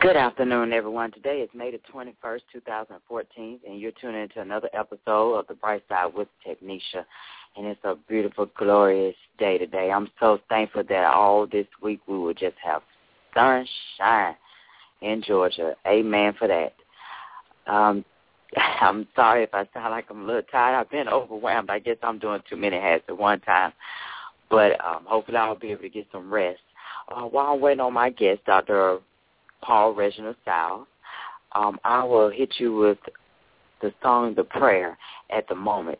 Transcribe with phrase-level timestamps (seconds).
[0.00, 1.12] Good afternoon, everyone.
[1.12, 5.82] Today is May the 21st, 2014, and you're tuning into another episode of The Bright
[5.90, 7.04] Side with Technisha.
[7.54, 9.90] And it's a beautiful, glorious day today.
[9.90, 12.80] I'm so thankful that all this week we will just have
[13.34, 14.36] sunshine
[15.02, 15.74] in Georgia.
[15.86, 16.72] Amen for that.
[17.70, 18.02] Um,
[18.80, 20.76] I'm sorry if I sound like I'm a little tired.
[20.76, 21.68] I've been overwhelmed.
[21.68, 23.74] I guess I'm doing too many hats at one time.
[24.48, 26.60] But um, hopefully I'll be able to get some rest.
[27.14, 29.00] Uh, while I'm waiting on my guest, Dr.
[29.62, 30.86] Paul Reginald Siles.
[31.52, 32.98] Um, I will hit you with
[33.82, 34.96] the song The Prayer
[35.30, 35.98] at the moment.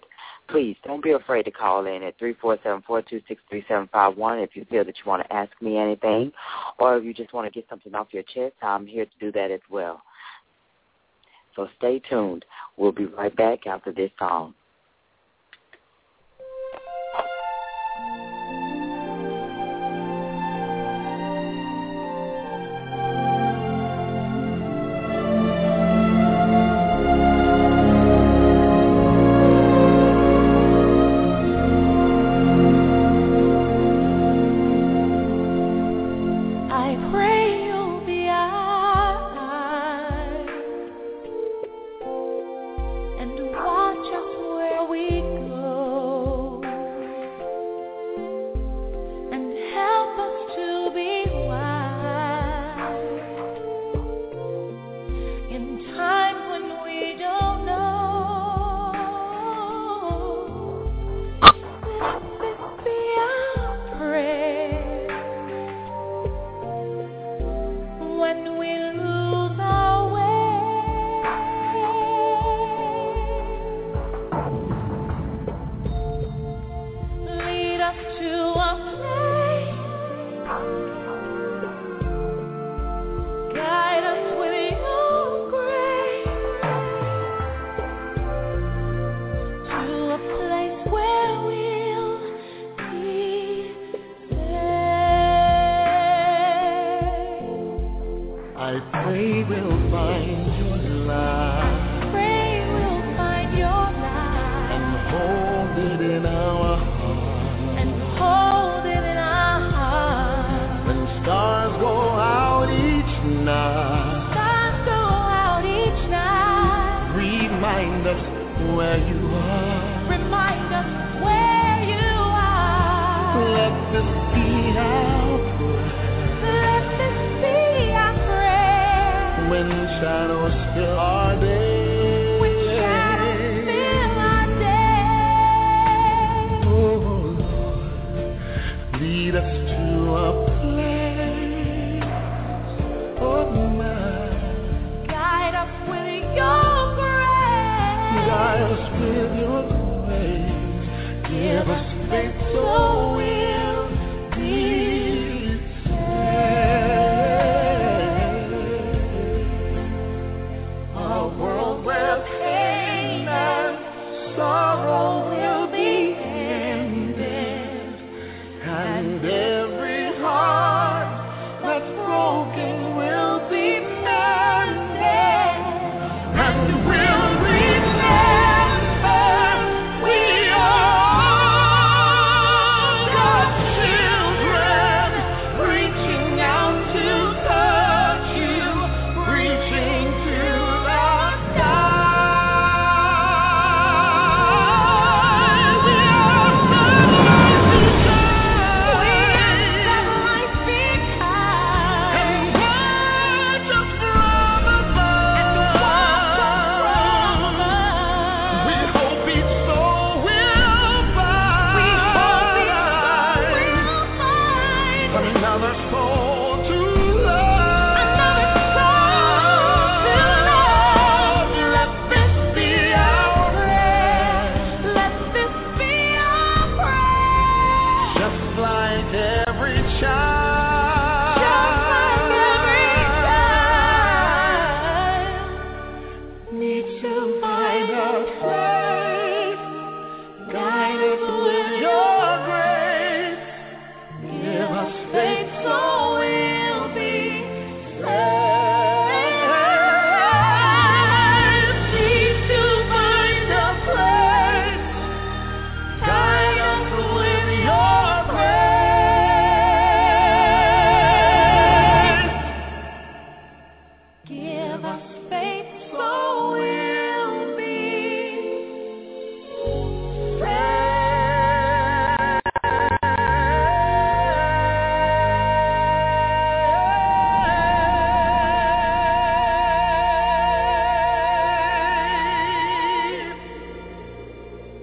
[0.48, 5.22] Please don't be afraid to call in at 347-426-3751 if you feel that you want
[5.22, 6.32] to ask me anything
[6.78, 8.54] or if you just want to get something off your chest.
[8.60, 10.02] I'm here to do that as well.
[11.54, 12.44] So stay tuned.
[12.76, 14.54] We'll be right back after this song.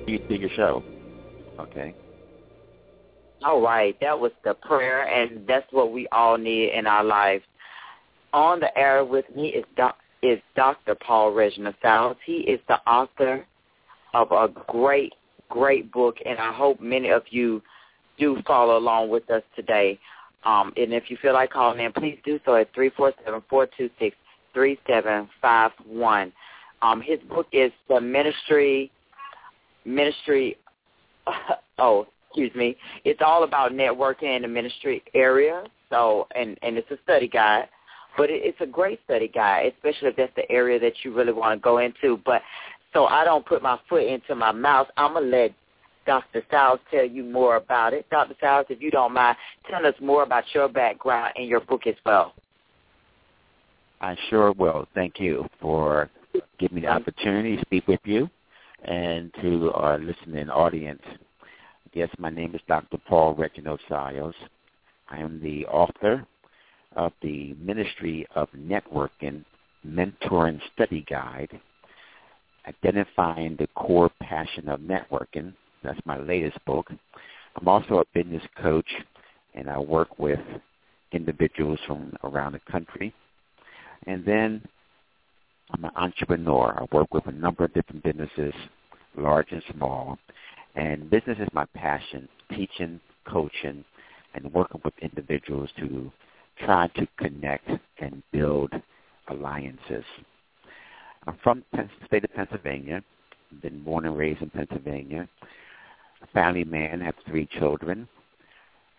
[0.08, 0.84] You do your show.
[1.60, 1.94] Okay.
[3.44, 7.44] All right, that was the prayer, and that's what we all need in our lives.
[8.34, 9.66] On the air with me is
[10.24, 10.96] is Dr.
[10.96, 12.16] Paul Reginald Siles.
[12.26, 13.46] He is the author
[14.14, 15.14] of a great,
[15.50, 17.62] great book, and I hope many of you
[18.18, 20.00] do follow along with us today.
[20.44, 23.44] Um, and if you feel like calling in, please do so at three four seven
[23.50, 24.16] four two six
[24.54, 26.32] three seven five one.
[26.82, 28.92] Um, his book is the ministry
[29.88, 30.58] ministry.
[31.80, 32.76] oh, excuse me.
[33.06, 35.64] It's all about networking in the ministry area.
[35.90, 37.70] So, and and it's a study guide,
[38.18, 41.34] but it, it's a great study guide, especially if that's the area that you really
[41.34, 42.20] want to go into.
[42.26, 42.42] But
[42.94, 44.88] so I don't put my foot into my mouth.
[44.98, 45.52] I'm gonna let
[46.06, 46.44] Dr.
[46.52, 48.10] Siles tell you more about it.
[48.10, 48.36] Dr.
[48.42, 49.38] Siles, if you don't mind,
[49.70, 52.34] tell us more about your background and your book as well.
[54.00, 54.88] I sure will.
[54.94, 56.10] Thank you for
[56.60, 58.30] giving me the opportunity to speak with you
[58.84, 61.02] and to our listening audience.
[61.94, 62.98] Yes, my name is Dr.
[63.08, 64.34] Paul Reginald Siles.
[65.10, 66.26] I am the author
[66.96, 69.44] of the Ministry of Networking
[69.86, 71.60] Mentoring Study Guide,
[72.68, 75.54] Identifying the Core Passion of Networking.
[75.84, 76.92] That's my latest book.
[77.56, 78.90] I'm also a business coach,
[79.56, 80.40] and I work with
[81.14, 83.14] individuals from around the country.
[84.06, 84.62] And then
[85.72, 86.78] I'm an entrepreneur.
[86.78, 88.54] I work with a number of different businesses,
[89.18, 90.18] large and small.
[90.76, 93.84] And business is my passion, teaching, coaching,
[94.34, 96.12] and working with individuals to
[96.64, 97.70] try to connect
[98.00, 98.72] and build
[99.30, 100.06] alliances.
[101.26, 103.04] I'm from the state of Pennsylvania.
[103.62, 105.28] Been born and raised in Pennsylvania.
[106.22, 108.08] A family man, have three children.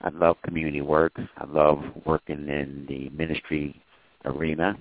[0.02, 1.12] I love community work.
[1.38, 3.80] I love working in the ministry
[4.24, 4.76] arena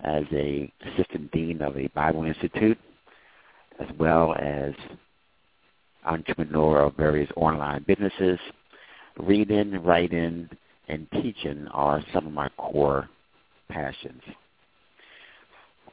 [0.00, 2.78] as a assistant dean of a Bible Institute,
[3.80, 4.72] as well as
[6.04, 8.38] entrepreneur of various online businesses.
[9.18, 10.48] Reading, writing,
[10.88, 13.08] and teaching are some of my core
[13.68, 14.22] passions.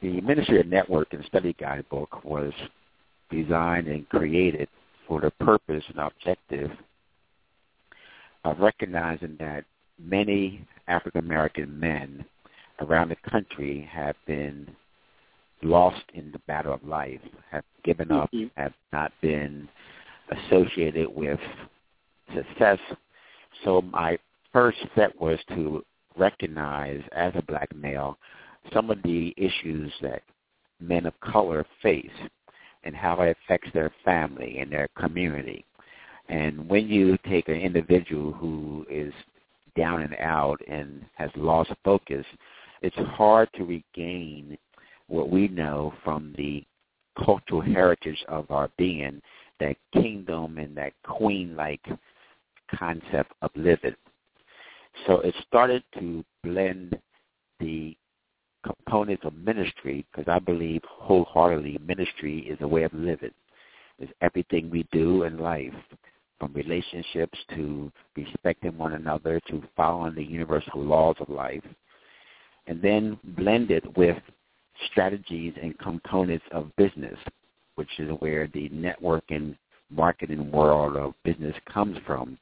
[0.02, 2.52] The Ministry of Network and Study Guide book was
[3.30, 4.68] designed and created
[5.08, 6.70] for the purpose and objective
[8.44, 9.64] of recognizing that
[9.98, 12.24] many African American men
[12.80, 14.68] around the country have been
[15.62, 18.60] lost in the battle of life, have given up, mm-hmm.
[18.60, 19.68] have not been
[20.30, 21.40] associated with
[22.34, 22.78] success.
[23.64, 24.18] So my
[24.52, 25.84] first step was to
[26.16, 28.18] recognize as a black male
[28.72, 30.22] some of the issues that
[30.80, 32.06] men of color face
[32.84, 35.64] and how it affects their family and their community.
[36.28, 39.12] And when you take an individual who is
[39.76, 42.24] down and out and has lost focus,
[42.84, 44.58] it's hard to regain
[45.06, 46.62] what we know from the
[47.24, 49.22] cultural heritage of our being,
[49.58, 51.80] that kingdom and that queen-like
[52.78, 53.94] concept of living.
[55.06, 56.98] So it started to blend
[57.58, 57.96] the
[58.62, 63.32] components of ministry because I believe wholeheartedly ministry is a way of living.
[63.98, 65.72] It's everything we do in life,
[66.38, 71.64] from relationships to respecting one another to following the universal laws of life
[72.66, 74.16] and then blend it with
[74.90, 77.18] strategies and components of business,
[77.76, 79.56] which is where the networking
[79.90, 82.38] marketing world of business comes from,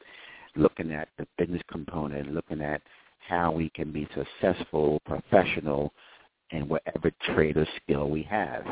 [0.57, 2.83] looking at the business component, looking at
[3.29, 5.93] how we can be successful, professional,
[6.51, 8.65] in whatever trade or skill we have.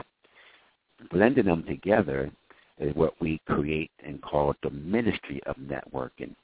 [1.11, 2.30] Blending them together
[2.78, 6.35] is what we create and call the ministry of networking.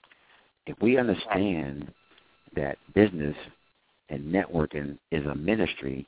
[0.67, 1.93] If we understand
[2.55, 3.37] that business
[4.09, 6.07] and networking is a ministry,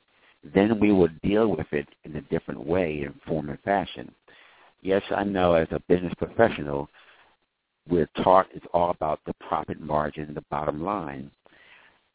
[0.53, 4.11] then we will deal with it in a different way in form and fashion.
[4.81, 6.89] Yes, I know as a business professional,
[7.89, 11.29] we're taught it's all about the profit margin, the bottom line.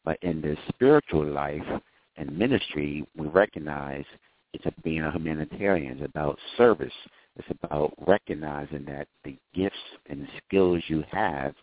[0.03, 1.81] But in the spiritual life
[2.17, 4.05] and ministry, we recognize
[4.53, 5.97] it's about being a humanitarian.
[5.97, 6.93] It's about service.
[7.35, 9.75] It's about recognizing that the gifts
[10.09, 11.53] and the skills you have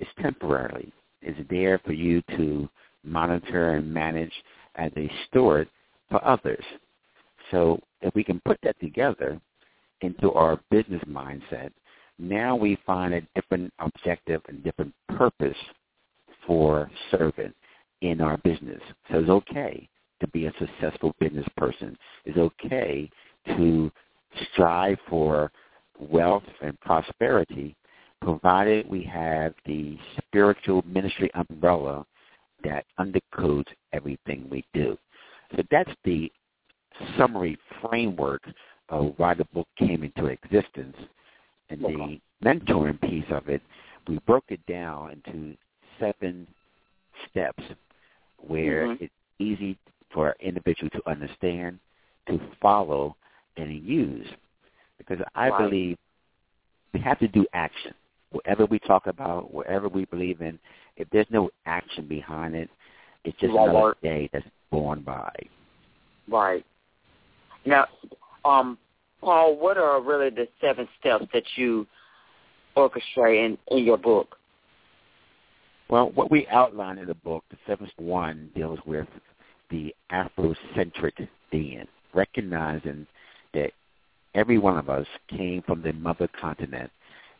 [0.00, 0.92] is temporarily.
[1.20, 2.68] It's there for you to
[3.04, 4.32] monitor and manage
[4.76, 5.68] as a steward
[6.10, 6.64] for others.
[7.50, 9.40] So if we can put that together
[10.00, 11.70] into our business mindset,
[12.18, 15.56] now we find a different objective and different purpose
[16.46, 17.52] for serving
[18.00, 18.80] in our business.
[19.10, 19.88] So it's okay
[20.20, 21.96] to be a successful business person.
[22.24, 23.10] It's okay
[23.56, 23.90] to
[24.52, 25.50] strive for
[25.98, 27.76] wealth and prosperity
[28.20, 32.06] provided we have the spiritual ministry umbrella
[32.64, 34.98] that undercodes everything we do.
[35.56, 36.30] So that's the
[37.16, 38.42] summary framework
[38.88, 40.96] of why the book came into existence.
[41.70, 43.62] And the mentoring piece of it,
[44.06, 45.56] we broke it down into
[45.98, 46.46] seven
[47.30, 47.62] steps
[48.38, 49.00] where Mhm.
[49.00, 49.78] it's easy
[50.10, 51.78] for an individual to understand,
[52.26, 53.16] to follow,
[53.56, 54.28] and use.
[54.98, 55.58] Because I Right.
[55.58, 55.98] believe
[56.92, 57.94] we have to do action.
[58.32, 60.58] Whatever we talk about, whatever we believe in,
[60.96, 62.68] if there's no action behind it,
[63.24, 65.32] it's just Won't another day that's born by.
[66.28, 66.64] Right.
[67.64, 67.86] Now,
[68.44, 68.78] um,
[69.20, 71.86] Paul, what are really the seven steps that you
[72.76, 74.36] orchestrate in, in your book?
[75.88, 79.06] Well, what we outline in the book, the seventh one, deals with
[79.70, 83.06] the Afrocentric being, recognizing
[83.54, 83.72] that
[84.34, 86.90] every one of us came from the mother continent.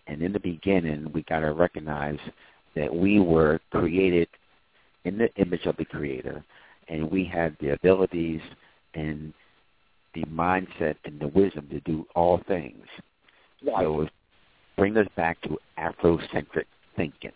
[0.06, 2.18] And in the beginning, we got to recognize
[2.74, 4.28] that we were created
[5.04, 6.44] in the image of the Creator,
[6.88, 8.40] and we had the abilities
[8.94, 9.32] and
[10.14, 12.84] the mindset and the wisdom to do all things.
[13.64, 14.08] So
[14.76, 16.64] bring us back to Afrocentric
[16.96, 17.32] thinking.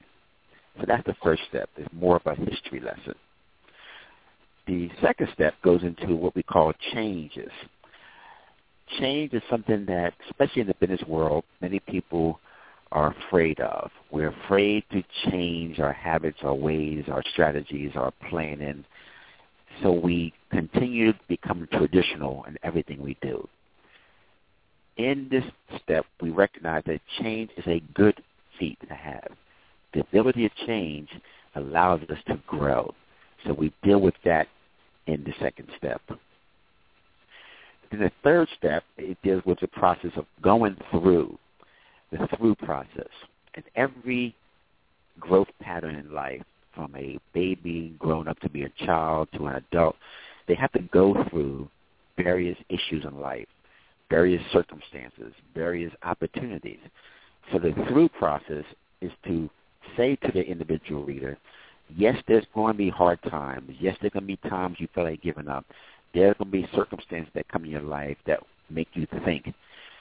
[0.78, 1.70] So that's the first step.
[1.76, 3.14] It's more of a history lesson.
[4.66, 7.50] The second step goes into what we call changes.
[8.98, 12.40] Change is something that, especially in the business world, many people
[12.92, 13.90] are afraid of.
[14.10, 18.84] We're afraid to change our habits, our ways, our strategies, our planning.
[19.82, 23.48] So we continue to become traditional in everything we do.
[24.96, 25.44] In this
[25.82, 28.22] step, we recognize that change is a good
[28.58, 29.28] feat to have.
[29.92, 31.08] The ability to change
[31.54, 32.94] allows us to grow.
[33.46, 34.48] So we deal with that
[35.06, 36.00] in the second step.
[37.90, 41.38] Then the third step, it deals with the process of going through,
[42.10, 43.08] the through process.
[43.54, 44.34] And every
[45.18, 46.42] growth pattern in life,
[46.74, 49.96] from a baby growing up to be a child to an adult,
[50.46, 51.68] they have to go through
[52.16, 53.46] various issues in life,
[54.10, 56.78] various circumstances, various opportunities.
[57.50, 58.64] So the through process
[59.00, 59.48] is to
[59.96, 61.38] say to the individual reader,
[61.96, 63.70] yes, there's going to be hard times.
[63.80, 65.64] Yes, there's going to be times you feel like giving up.
[66.14, 69.52] There's going to be circumstances that come in your life that make you think.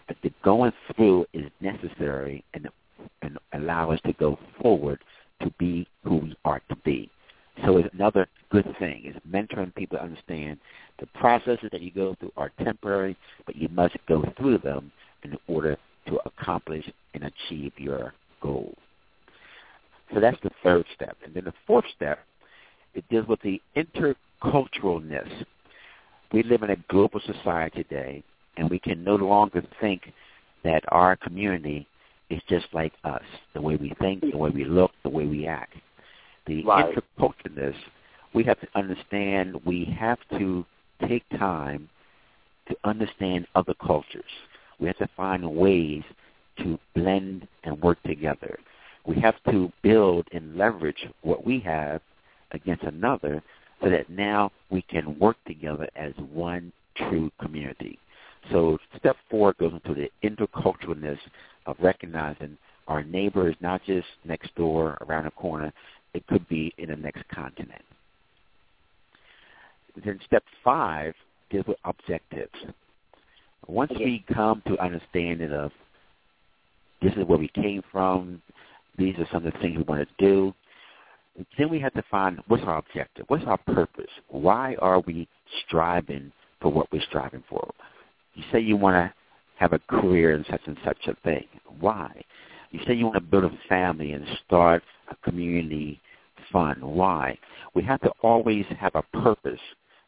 [0.07, 2.67] But the going through is necessary and,
[3.21, 4.99] and allow us to go forward
[5.41, 7.09] to be who we are to be.
[7.63, 9.05] So it's another good thing.
[9.05, 10.59] is mentoring people to understand
[10.99, 14.91] the processes that you go through are temporary, but you must go through them
[15.23, 18.75] in order to accomplish and achieve your goal.
[20.13, 21.17] So that's the third step.
[21.23, 22.19] And then the fourth step,
[22.93, 25.45] it deals with the interculturalness.
[26.31, 28.23] We live in a global society today,
[28.57, 30.11] and we can no longer think
[30.63, 31.87] that our community
[32.29, 33.21] is just like us,
[33.53, 35.75] the way we think, the way we look, the way we act.
[36.47, 36.95] The Right.
[36.95, 37.75] interculturalness,
[38.33, 40.65] we have to understand we have to
[41.07, 41.89] take time
[42.67, 44.31] to understand other cultures.
[44.79, 46.03] We have to find ways
[46.57, 48.59] to blend and work together.
[49.05, 52.01] We have to build and leverage what we have
[52.51, 53.43] against another
[53.81, 57.99] so that now we can work together as one true community.
[58.51, 61.17] So step four goes into the interculturalness
[61.65, 65.73] of recognizing our neighbor is not just next door, around the corner.
[66.13, 67.81] It could be in the next continent.
[70.03, 71.13] Then step five
[71.49, 72.53] deals with objectives.
[73.67, 75.71] Once we come to understanding of
[77.01, 78.41] this is where we came from,
[78.97, 80.53] these are some of the things we want to do,
[81.57, 85.27] then we have to find what's our objective, what's our purpose, why are we
[85.65, 87.69] striving for what we're striving for.
[88.35, 89.13] You say you want to
[89.57, 91.45] have a career in such and such a thing.
[91.79, 92.11] Why?
[92.71, 96.01] You say you want to build a family and start a community
[96.51, 96.83] fund.
[96.83, 97.37] Why?
[97.73, 99.59] We have to always have a purpose.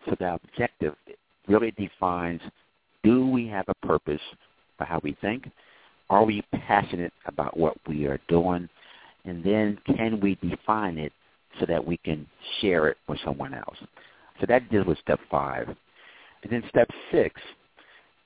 [0.05, 0.95] So the objective
[1.47, 2.41] really defines
[3.03, 4.21] do we have a purpose
[4.77, 5.49] for how we think?
[6.09, 8.67] Are we passionate about what we are doing?
[9.25, 11.13] And then can we define it
[11.59, 12.25] so that we can
[12.59, 13.77] share it with someone else?
[14.39, 15.67] So that deals with step five.
[16.43, 17.39] And then step six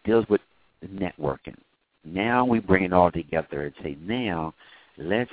[0.04, 0.42] deals with
[0.86, 1.56] networking.
[2.04, 4.54] Now we bring it all together and say, now
[4.98, 5.32] let's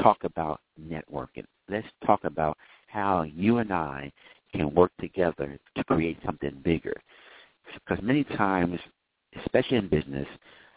[0.00, 1.44] talk about networking.
[1.68, 4.12] Let's talk about how you and I
[4.52, 6.94] can work together to create something bigger.
[7.74, 8.78] Because many times,
[9.40, 10.26] especially in business,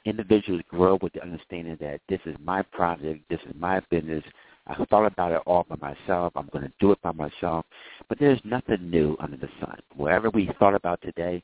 [0.06, 4.24] individuals grow with the understanding that this is my project, this is my business.
[4.68, 6.34] I thought about it all by myself.
[6.36, 7.66] I'm going to do it by myself.
[8.08, 9.78] But there's nothing new under the sun.
[9.96, 11.44] Whatever we thought about today,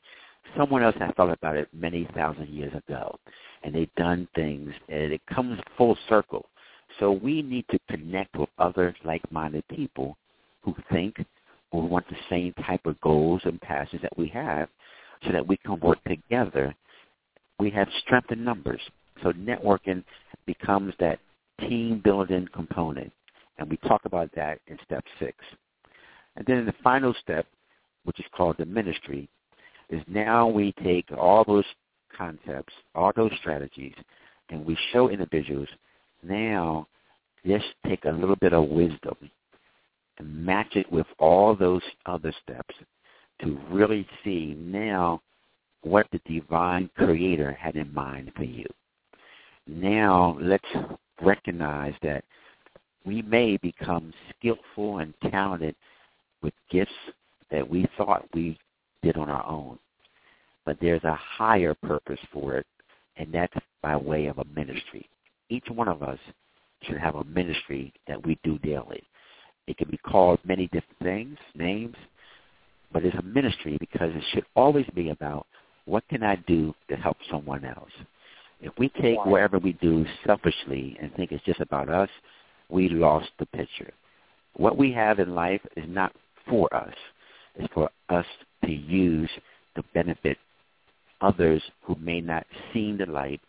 [0.56, 3.16] someone else had thought about it many thousand years ago.
[3.62, 6.46] And they've done things, and it comes full circle.
[6.98, 10.16] So we need to connect with other like-minded people
[10.62, 11.16] who think
[11.70, 14.68] or want the same type of goals and passions that we have
[15.24, 16.74] so that we can work together.
[17.58, 18.80] We have strength in numbers.
[19.22, 20.04] So networking
[20.46, 21.18] becomes that
[21.60, 23.12] team building component.
[23.58, 25.36] And we talk about that in step six.
[26.36, 27.46] And then in the final step,
[28.04, 29.28] which is called the ministry,
[29.92, 31.66] is now we take all those
[32.16, 33.94] concepts, all those strategies,
[34.50, 35.68] and we show individuals
[36.22, 36.86] now
[37.46, 39.16] just take a little bit of wisdom
[40.18, 42.74] and match it with all those other steps
[43.40, 45.20] to really see now
[45.82, 48.66] what the divine creator had in mind for you.
[49.66, 50.64] Now let's
[51.20, 52.24] recognize that
[53.04, 55.74] we may become skillful and talented
[56.40, 56.92] with gifts
[57.50, 58.56] that we thought we
[59.02, 59.78] did on our own.
[60.64, 62.66] But there's a higher purpose for it,
[63.16, 65.08] and that's by way of a ministry.
[65.48, 66.18] Each one of us
[66.82, 69.02] should have a ministry that we do daily.
[69.66, 71.96] It can be called many different things, names,
[72.92, 75.46] but it's a ministry because it should always be about
[75.84, 77.90] what can I do to help someone else.
[78.60, 82.08] If we take whatever we do selfishly and think it's just about us,
[82.68, 83.92] we lost the picture.
[84.56, 86.12] What we have in life is not
[86.48, 86.94] for us.
[87.56, 88.26] It's for us
[88.64, 89.30] to use
[89.76, 90.38] to benefit
[91.20, 93.40] others who may not see the light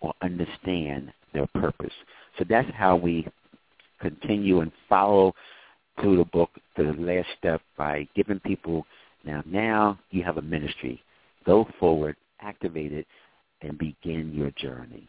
[0.00, 1.92] or understand their purpose.
[2.38, 3.26] So that's how we
[4.00, 5.34] continue and follow
[6.00, 8.86] through the book to the last step by giving people
[9.24, 11.02] now now you have a ministry.
[11.46, 13.06] Go forward, activate it,
[13.60, 15.06] and begin your journey.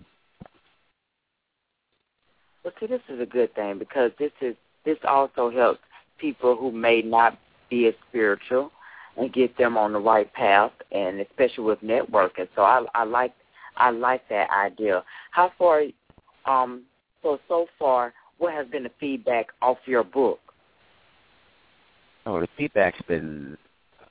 [2.64, 5.80] Well, see, this is a good thing because this is this also helps
[6.20, 7.38] people who may not
[7.70, 8.72] be as spiritual
[9.18, 12.48] and get them on the right path, and especially with networking.
[12.56, 13.34] So I, I like
[13.78, 15.04] I like that idea.
[15.32, 15.84] How far?
[16.46, 16.84] Um,
[17.22, 20.40] so so far, what has been the feedback off your book?
[22.26, 23.58] Oh, the feedback's been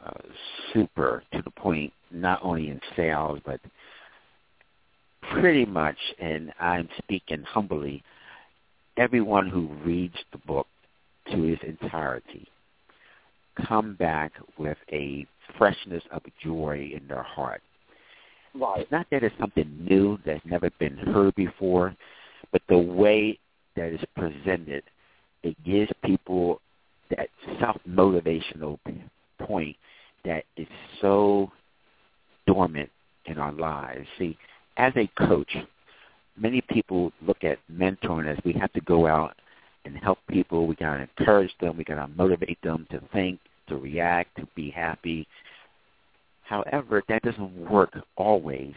[0.05, 0.11] uh,
[0.73, 3.61] super to the point, not only in sales, but
[5.33, 8.03] pretty much, and I'm speaking humbly,
[8.97, 10.67] everyone who reads the book
[11.31, 12.49] to its entirety
[13.67, 15.27] come back with a
[15.59, 17.63] freshness of joy in their heart.
[18.55, 18.81] Right.
[18.81, 21.95] It's not that it's something new that's never been heard before,
[22.51, 23.39] but the way
[23.77, 24.83] that it's presented,
[25.43, 26.61] it gives people
[27.11, 27.29] that
[27.61, 28.79] self-motivational
[29.41, 29.77] point
[30.25, 30.67] that is
[31.01, 31.51] so
[32.47, 32.91] dormant
[33.27, 34.07] in our lives.
[34.19, 34.37] See,
[34.77, 35.57] as a coach,
[36.37, 39.37] many people look at mentoring as we have to go out
[39.85, 40.67] and help people.
[40.67, 41.77] We got to encourage them.
[41.77, 45.27] We got to motivate them to think, to react, to be happy.
[46.43, 48.75] However, that doesn't work always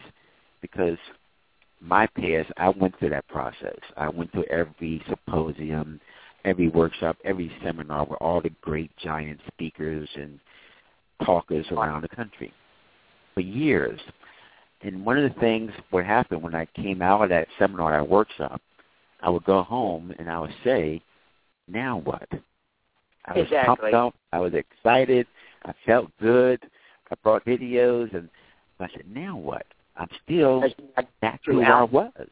[0.62, 0.98] because
[1.80, 3.78] my past, I went through that process.
[3.96, 6.00] I went through every symposium,
[6.44, 10.40] every workshop, every seminar with all the great giant speakers and
[11.24, 12.52] talkers around the country
[13.34, 14.00] for years.
[14.82, 18.08] And one of the things what happened when I came out of that seminar, that
[18.08, 18.60] workshop,
[19.20, 21.02] I would go home and I would say,
[21.68, 22.28] now what?
[23.24, 23.90] I was exactly.
[23.90, 24.14] pumped up.
[24.32, 25.26] I was excited.
[25.64, 26.60] I felt good.
[27.10, 28.28] I brought videos, and
[28.80, 29.66] I said, now what?
[29.96, 30.62] I'm still
[31.20, 32.28] back to where I was.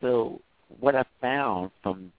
[0.00, 0.40] So
[0.78, 2.12] what I found from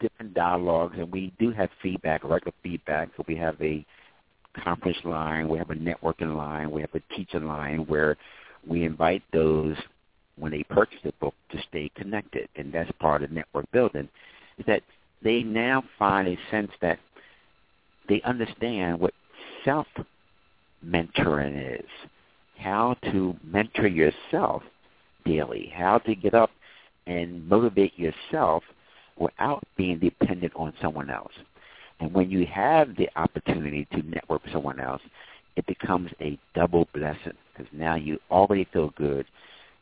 [0.00, 3.10] different dialogues, and we do have feedback, regular feedback.
[3.16, 3.84] So we have a
[4.62, 8.16] conference line, we have a networking line, we have a teaching line where
[8.66, 9.76] we invite those
[10.38, 14.08] when they purchase the book to stay connected, and that's part of network building.
[14.58, 14.82] Is that
[15.22, 16.98] they now find a sense that
[18.08, 19.14] they understand what
[19.64, 19.86] self
[20.84, 21.88] mentoring is,
[22.58, 24.62] how to mentor yourself
[25.24, 26.50] daily, how to get up
[27.06, 28.62] and motivate yourself
[29.18, 31.32] without being dependent on someone else.
[32.00, 35.02] And when you have the opportunity to network with someone else,
[35.56, 39.24] it becomes a double blessing because now you already feel good.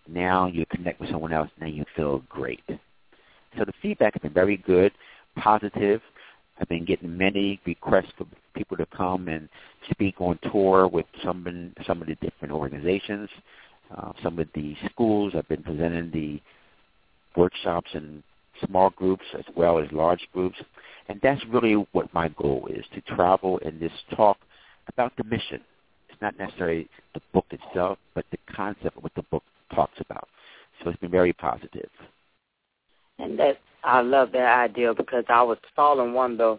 [0.08, 1.50] Now you connect with someone else.
[1.60, 2.62] Now you feel great.
[2.68, 4.92] So the feedback has been very good,
[5.36, 6.00] positive.
[6.60, 9.48] I've been getting many requests for people to come and
[9.90, 13.28] speak on tour with some some of the different organizations,
[13.96, 15.32] uh, some of the schools.
[15.36, 16.40] I've been presenting the
[17.36, 18.22] workshops in
[18.66, 20.56] small groups as well as large groups.
[21.08, 24.38] And that's really what my goal is, to travel and just talk
[24.88, 25.60] about the mission.
[26.08, 29.42] It's not necessarily the book itself, but the concept of what the book
[29.74, 30.28] talks about.
[30.82, 31.88] So it's been very positive.
[33.18, 36.58] And that I love that idea because I was following one of the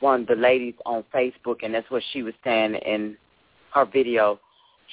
[0.00, 3.16] one of the ladies on Facebook and that's what she was saying in
[3.72, 4.38] her video.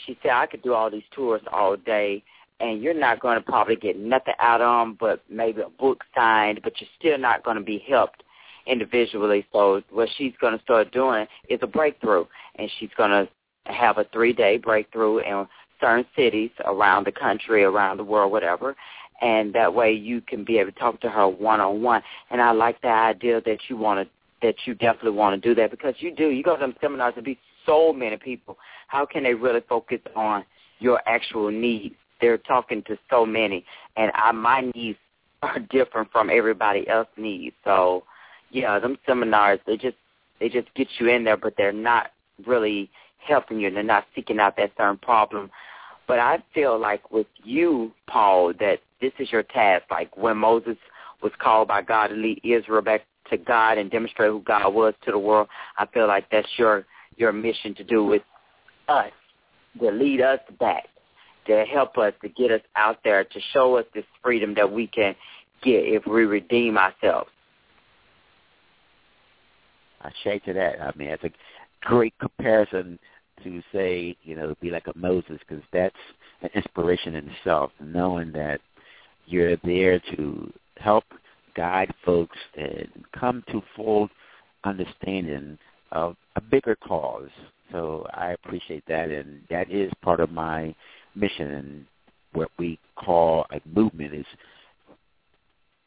[0.05, 2.23] She said I could do all these tours all day
[2.59, 6.03] and you're not going to probably get nothing out of them but maybe a book
[6.15, 8.23] signed, but you're still not going to be helped
[8.65, 9.45] individually.
[9.51, 13.27] So what she's going to start doing is a breakthrough, and she's going to
[13.71, 15.47] have a three-day breakthrough and
[15.83, 18.75] certain cities around the country, around the world, whatever.
[19.21, 22.01] And that way you can be able to talk to her one on one.
[22.31, 25.55] And I like the idea that you want to that you definitely want to do
[25.55, 26.29] that because you do.
[26.29, 28.57] You go to them seminars and be so many people.
[28.87, 30.43] How can they really focus on
[30.79, 31.95] your actual needs?
[32.19, 33.65] They're talking to so many,
[33.95, 34.99] and I, my needs
[35.41, 37.55] are different from everybody else's needs.
[37.63, 38.03] So,
[38.51, 39.97] yeah, them seminars they just
[40.39, 42.11] they just get you in there, but they're not
[42.45, 42.89] really
[43.25, 43.71] helping you.
[43.71, 45.49] They're not seeking out that certain problem.
[46.07, 49.85] But I feel like with you, Paul, that this is your task.
[49.89, 50.77] Like when Moses
[51.21, 54.93] was called by God to lead Israel back to God and demonstrate who God was
[55.05, 56.85] to the world, I feel like that's your
[57.15, 58.23] your mission to do with
[58.87, 59.11] us,
[59.79, 60.85] to lead us back,
[61.45, 64.87] to help us, to get us out there, to show us this freedom that we
[64.87, 65.15] can
[65.61, 67.29] get if we redeem ourselves.
[70.01, 70.81] I shake to that.
[70.81, 71.29] I mean, it's a
[71.81, 72.99] great comparison
[73.43, 75.95] to say, you know, be like a Moses, because that's
[76.41, 78.61] an inspiration in itself, knowing that
[79.25, 81.05] you're there to help
[81.55, 84.09] guide folks and come to full
[84.63, 85.57] understanding
[85.91, 87.29] of a bigger cause.
[87.71, 90.75] So I appreciate that, and that is part of my
[91.15, 91.51] mission.
[91.51, 91.85] And
[92.33, 94.25] what we call a movement is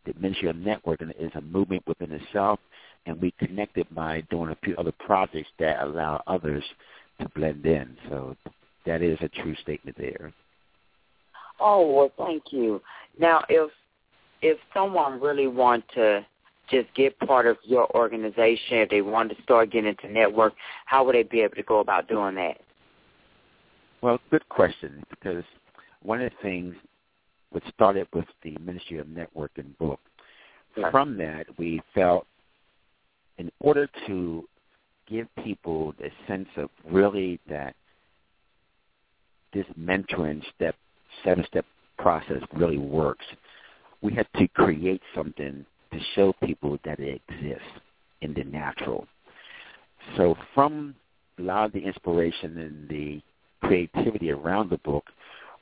[0.05, 2.61] the Ministry of Networking is a movement within itself,
[3.07, 6.65] and we connect it by doing a few other projects that allow others
[7.21, 7.97] to blend in.
[8.09, 8.37] So
[8.85, 10.33] that is a true statement there.
[11.61, 12.81] Oh well, thank you.
[13.19, 13.71] Now, if
[14.43, 16.25] if someone really want to
[16.71, 20.53] just get part of your organization, if they want to start getting into network,
[20.85, 22.61] how would they be able to go about doing that?
[24.03, 25.45] Well, good question, because
[26.03, 26.75] one of the things
[27.51, 30.01] what started with the Ministry of Networking book,
[30.91, 32.27] from that we felt
[33.39, 34.47] in order to
[35.09, 37.75] give people the sense of really that
[39.53, 40.75] this mentoring step,
[41.25, 41.65] seven-step
[41.99, 43.25] process really works,
[44.03, 47.67] we had to create something to show people that it exists
[48.21, 49.07] in the natural.
[50.17, 50.95] So from
[51.39, 53.23] a lot of the inspiration and the
[53.61, 55.05] creativity around the book,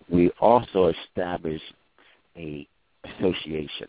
[0.09, 1.62] we also established
[2.37, 2.66] a
[3.04, 3.88] association,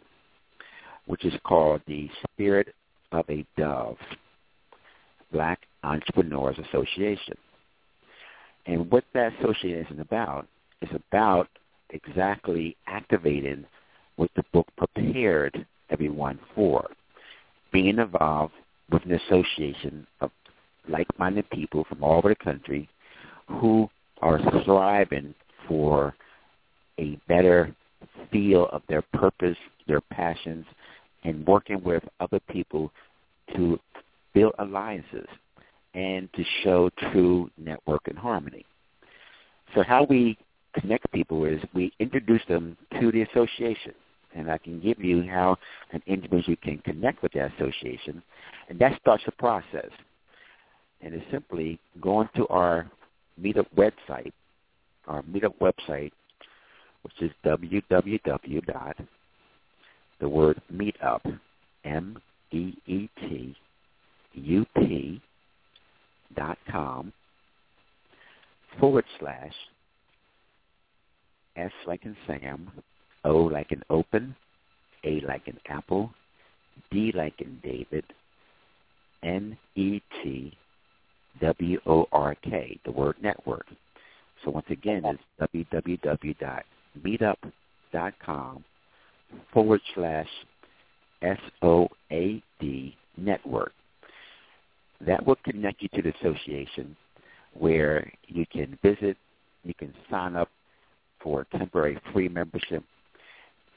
[1.08, 2.74] which is called the Spirit
[3.12, 3.98] of a Dove,
[5.32, 7.38] Black Entrepreneurs Association.
[8.66, 10.48] And what that association is about
[10.82, 11.48] is about
[11.92, 13.66] exactly activating
[14.16, 16.90] what the book prepared everyone for,
[17.72, 18.54] being involved
[18.92, 20.32] with an association of
[20.88, 22.88] like-minded people from all over the country
[23.48, 23.90] who
[24.22, 25.34] are striving
[25.68, 26.16] for
[27.00, 27.76] a better
[28.32, 29.58] feel of their purpose,
[29.88, 30.66] their passions,
[31.24, 32.92] and working with other people
[33.56, 33.80] to
[34.36, 35.28] build alliances
[35.96, 38.66] and to show true network and harmony.
[39.74, 40.38] So how we
[40.80, 43.94] connect people is we introduce them to the association
[44.36, 45.58] and I can give you how
[45.92, 48.22] an individual can connect with that association,
[48.70, 49.90] and that starts the process.
[51.02, 52.90] And it's simply going to our
[53.42, 54.34] meetup website,
[55.08, 56.12] our meetup website,
[57.04, 58.98] which is www dot
[60.20, 61.22] the word meetup
[61.84, 62.18] m
[62.52, 63.56] t u p
[66.36, 67.14] dot com
[68.80, 69.54] forward slash
[71.56, 72.70] s like in Sam
[73.24, 74.36] O like an open,
[75.04, 76.12] A like an apple,
[76.92, 78.04] D like in David,
[79.24, 80.56] N E T
[81.42, 83.66] W O R K, the word network.
[84.44, 85.22] So once again, it's
[85.74, 88.64] www.meetup.com
[89.54, 90.28] forward slash
[91.22, 93.72] S O A D network.
[95.02, 96.96] That will connect you to the association
[97.54, 99.18] where you can visit,
[99.64, 100.50] you can sign up
[101.22, 102.84] for temporary free membership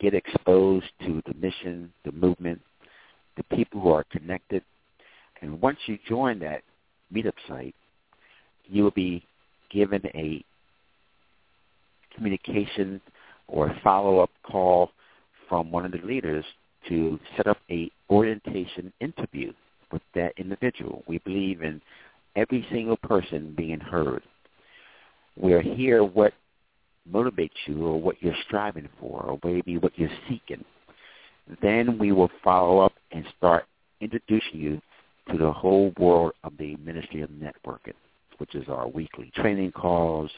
[0.00, 2.60] get exposed to the mission, the movement,
[3.36, 4.62] the people who are connected.
[5.42, 6.62] And once you join that
[7.12, 7.74] meetup site,
[8.66, 9.24] you will be
[9.70, 10.44] given a
[12.14, 13.00] communication
[13.46, 14.90] or follow-up call
[15.48, 16.44] from one of the leaders
[16.88, 19.52] to set up a orientation interview
[19.92, 21.02] with that individual.
[21.06, 21.80] We believe in
[22.36, 24.22] every single person being heard.
[25.36, 26.32] We're here what
[27.10, 30.64] motivates you or what you're striving for or maybe what you're seeking.
[31.62, 33.64] Then we will follow up and start
[34.00, 34.82] introducing you
[35.30, 37.94] to the whole world of the Ministry of Networking,
[38.38, 40.30] which is our weekly training calls,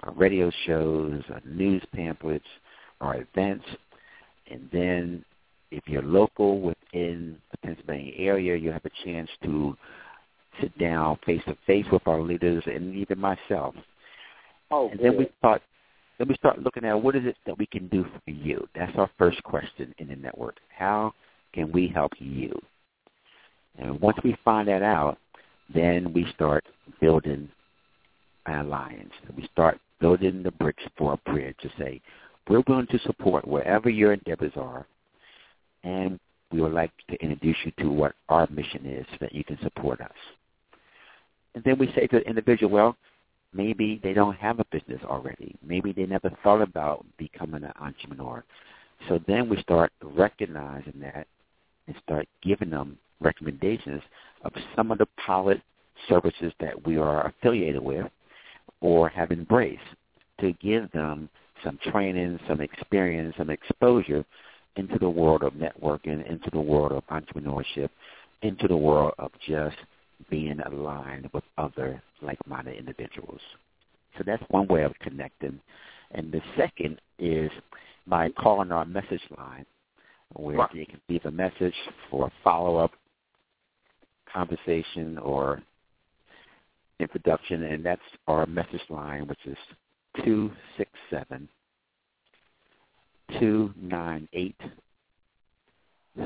[0.00, 2.46] our radio shows, our news pamphlets,
[3.00, 3.64] our events.
[4.50, 5.24] And then
[5.70, 9.76] if you're local within the Pennsylvania area, you have a chance to
[10.60, 13.74] sit down face to face with our leaders and even myself
[14.70, 15.62] Oh, and then we thought
[16.18, 18.68] then we start looking at what is it that we can do for you.
[18.74, 20.56] That's our first question in the network.
[20.68, 21.14] How
[21.54, 22.52] can we help you?
[23.78, 25.16] And once we find that out,
[25.74, 26.64] then we start
[27.00, 27.48] building
[28.46, 29.12] an alliance.
[29.34, 32.02] We start building the bricks for a bridge to say,
[32.48, 34.86] we're willing to support wherever your endeavors are,
[35.84, 36.18] and
[36.52, 39.58] we would like to introduce you to what our mission is so that you can
[39.62, 40.10] support us.
[41.54, 42.96] And then we say to the individual, well,
[43.52, 45.56] maybe they don't have a business already.
[45.64, 48.44] Maybe they never thought about becoming an entrepreneur.
[49.08, 51.26] So then we start recognizing that
[51.86, 54.02] and start giving them recommendations
[54.44, 55.60] of some of the pilot
[56.08, 58.06] services that we are affiliated with
[58.80, 59.82] or have embraced
[60.40, 61.28] to give them
[61.62, 64.24] some training, some experience, some exposure
[64.76, 67.90] into the world of networking, into the world of entrepreneurship,
[68.42, 69.76] into the world of just
[70.28, 73.40] being aligned with other like-minded individuals.
[74.16, 75.60] So that's one way of connecting.
[76.12, 77.50] And the second is
[78.06, 79.66] by calling our message line
[80.34, 80.74] where right.
[80.74, 81.74] you can leave a message
[82.10, 82.92] for a follow-up
[84.32, 85.62] conversation or
[87.00, 89.56] introduction, and that's our message line, which is
[90.24, 91.48] 267
[93.38, 94.56] 298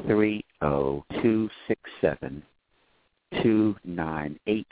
[0.07, 2.43] 30267
[3.43, 4.67] 298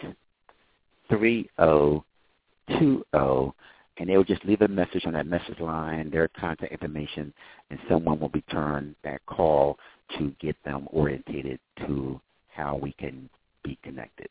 [1.09, 3.53] 3020
[3.99, 7.33] and they will just leave a message on that message line, their contact information,
[7.71, 9.79] and someone will return that call
[10.19, 12.21] to get them orientated to
[12.55, 13.29] how we can
[13.63, 14.29] be connected.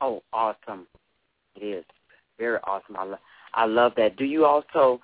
[0.00, 0.86] Oh, awesome!
[1.56, 1.84] It is
[2.38, 2.96] very awesome.
[2.96, 3.18] I, lo-
[3.54, 4.16] I love that.
[4.16, 5.00] Do you also,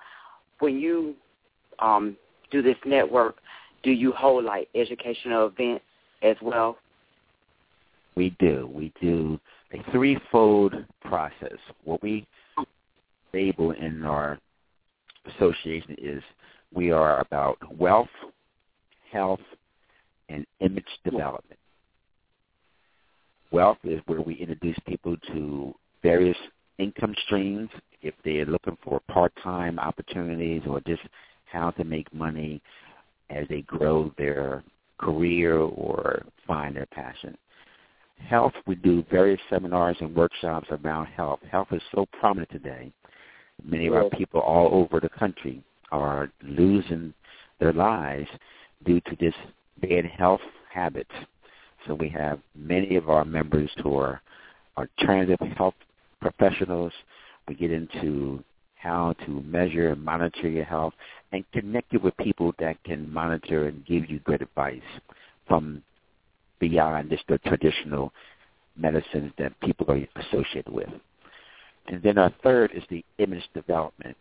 [0.59, 1.15] when you
[1.79, 2.15] um,
[2.51, 3.37] do this network,
[3.83, 5.83] do you hold like educational events
[6.21, 6.77] as well?
[8.15, 8.69] We do.
[8.73, 9.39] We do
[9.73, 11.57] a threefold process.
[11.83, 12.25] What we
[13.33, 14.39] label in our
[15.35, 16.23] association is
[16.73, 18.07] we are about wealth,
[19.11, 19.41] health,
[20.29, 21.59] and image development.
[23.51, 26.37] Wealth is where we introduce people to various
[26.77, 27.69] income streams
[28.01, 31.01] if they're looking for part-time opportunities or just
[31.55, 32.61] how to make money
[33.29, 34.63] as they grow their
[34.97, 37.35] career or find their passion.
[38.29, 41.39] Health, we do various seminars and workshops around health.
[41.49, 42.91] Health is so prominent today.
[43.63, 47.13] Many of our people all over the country are losing
[47.59, 48.27] their lives
[48.85, 49.33] due to this
[49.81, 50.41] bad health
[50.71, 51.11] habits.
[51.87, 54.21] So we have many of our members who are
[54.77, 55.75] alternative health
[56.21, 56.91] professionals.
[57.47, 58.43] We get into
[58.85, 60.93] how to measure and monitor your health
[61.31, 64.79] and connect you with people that can monitor and give you good advice
[65.47, 65.81] from
[66.59, 68.13] beyond just the traditional
[68.77, 70.89] medicines that people are associated with.
[71.87, 74.15] And then our third is the image development,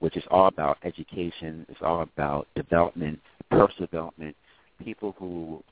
[0.00, 1.64] which is all about education.
[1.70, 3.18] It's all about development,
[3.50, 4.36] personal development,
[4.84, 5.62] people who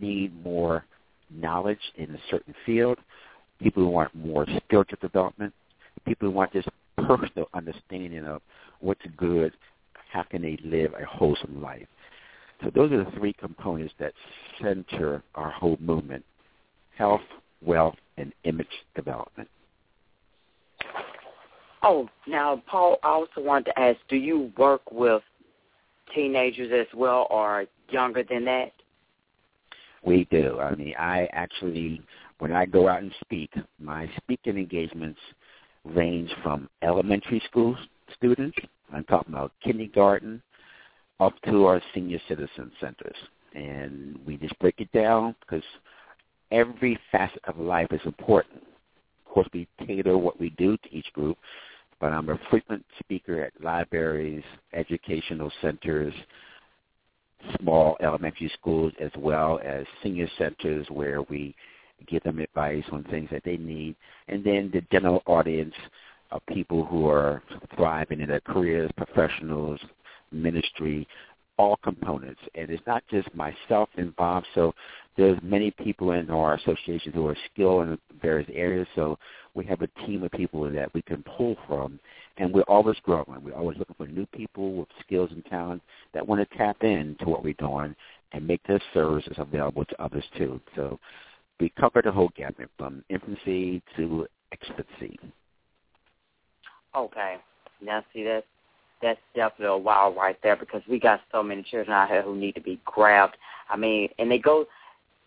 [0.00, 0.84] need more
[1.28, 2.98] knowledge in a certain field,
[3.60, 5.52] people who want more spiritual development,
[6.06, 8.42] people want this personal understanding of
[8.80, 9.52] what's good,
[10.10, 11.86] how can they live a wholesome life.
[12.62, 14.12] So those are the three components that
[14.60, 16.24] center our whole movement,
[16.96, 17.22] health,
[17.60, 19.48] wealth, and image development.
[21.82, 25.22] Oh, now, Paul, I also wanted to ask, do you work with
[26.14, 28.72] teenagers as well or younger than that?
[30.04, 30.60] We do.
[30.60, 32.02] I mean, I actually,
[32.38, 33.50] when I go out and speak,
[33.80, 35.18] my speaking engagements
[35.84, 37.76] range from elementary school
[38.16, 38.56] students,
[38.92, 40.42] I'm talking about kindergarten,
[41.20, 43.16] up to our senior citizen centers.
[43.54, 45.64] And we just break it down because
[46.50, 48.62] every facet of life is important.
[49.26, 51.38] Of course, we tailor what we do to each group,
[52.00, 54.42] but I'm a frequent speaker at libraries,
[54.72, 56.14] educational centers,
[57.60, 61.54] small elementary schools, as well as senior centers where we
[62.02, 63.96] give them advice on things that they need,
[64.28, 65.74] and then the general audience
[66.30, 67.42] of people who are
[67.76, 69.78] thriving in their careers, professionals,
[70.30, 71.06] ministry,
[71.58, 72.40] all components.
[72.54, 74.46] And it's not just myself involved.
[74.54, 74.74] So
[75.16, 78.86] there's many people in our association who are skilled in various areas.
[78.94, 79.18] So
[79.54, 82.00] we have a team of people that we can pull from.
[82.38, 83.44] And we're always growing.
[83.44, 85.82] We're always looking for new people with skills and talent
[86.14, 87.94] that want to tap into what we're doing
[88.32, 90.58] and make their services available to others too.
[90.74, 90.98] So
[91.62, 95.16] we cover the whole gamut from infancy to expertise.
[96.96, 97.36] Okay.
[97.80, 98.44] Now see that's
[99.00, 102.34] that's definitely a wow right there because we got so many children out here who
[102.36, 103.36] need to be grabbed.
[103.70, 104.66] I mean, and they go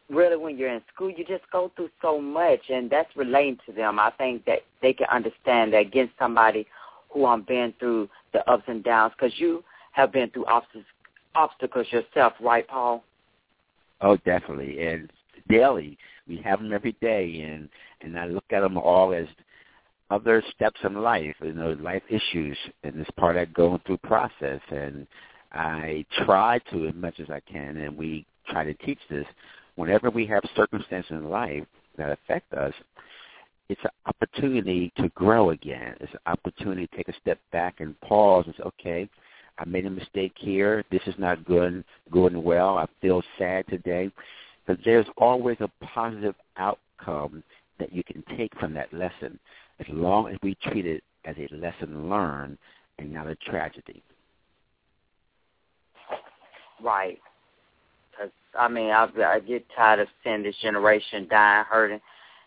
[0.09, 3.71] really when you're in school, you just go through so much, and that's relating to
[3.71, 3.97] them.
[3.97, 6.67] I think that they can understand that against somebody
[7.09, 9.13] who have been through the ups and downs?
[9.17, 10.85] Because you have been through obstacles,
[11.33, 13.03] obstacles yourself, right, Paul?
[14.01, 15.09] Oh, definitely, and
[15.49, 17.69] daily we have them every day, and
[18.01, 19.27] and I look at them all as
[20.09, 23.97] other steps in life, you know, life issues, and it's part of that going through
[23.97, 24.61] process.
[24.69, 25.07] And
[25.51, 29.25] I try to, as much as I can, and we try to teach this.
[29.75, 31.65] Whenever we have circumstances in life
[31.97, 32.73] that affect us,
[33.67, 35.95] it's an opportunity to grow again.
[35.99, 39.09] It's an opportunity to take a step back and pause and say, okay,
[39.57, 40.83] I made a mistake here.
[40.91, 42.77] This is not good, going well.
[42.77, 44.11] I feel sad today.
[44.67, 47.43] But there's always a positive outcome
[47.79, 49.39] that you can take from that lesson
[49.79, 52.57] as long as we treat it as a lesson learned
[52.97, 54.01] and not a tragedy.
[56.81, 57.19] Right.
[58.17, 62.01] Cause I mean, I, I get tired of seeing this generation dying, hurting,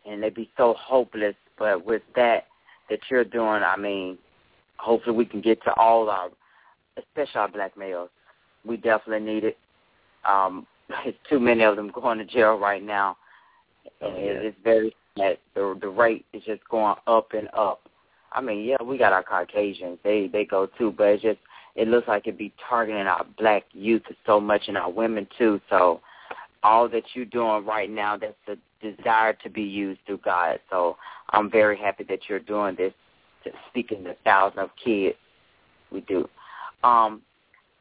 [0.06, 1.34] and they be so hopeless.
[1.58, 2.46] But with that
[2.88, 4.16] that you're doing, I mean,
[4.78, 6.30] hopefully we can get to all our,
[6.96, 8.10] especially our black males.
[8.64, 9.58] We definitely need it.
[10.28, 10.66] Um,
[11.04, 13.16] it's too many of them going to jail right now.
[14.00, 14.32] Oh, yeah.
[14.32, 15.38] It's very sad.
[15.54, 17.88] The the rate is just going up and up.
[18.32, 19.98] I mean, yeah, we got our Caucasians.
[20.04, 21.38] They they go too, but it's just
[21.74, 25.60] it looks like it be targeting our black youth so much and our women too.
[25.70, 26.00] So
[26.62, 30.60] all that you're doing right now, that's a desire to be used through God.
[30.70, 30.96] So
[31.30, 32.92] I'm very happy that you're doing this,
[33.68, 35.16] speaking to thousands of kids.
[35.90, 36.28] We do.
[36.82, 37.22] Um,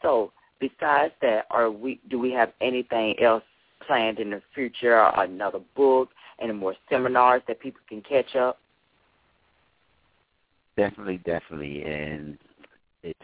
[0.01, 1.99] so besides that, are we?
[2.09, 3.43] Do we have anything else
[3.85, 5.11] planned in the future?
[5.15, 6.09] Another book,
[6.41, 8.59] any more seminars that people can catch up?
[10.75, 12.37] Definitely, definitely, and
[13.03, 13.19] it's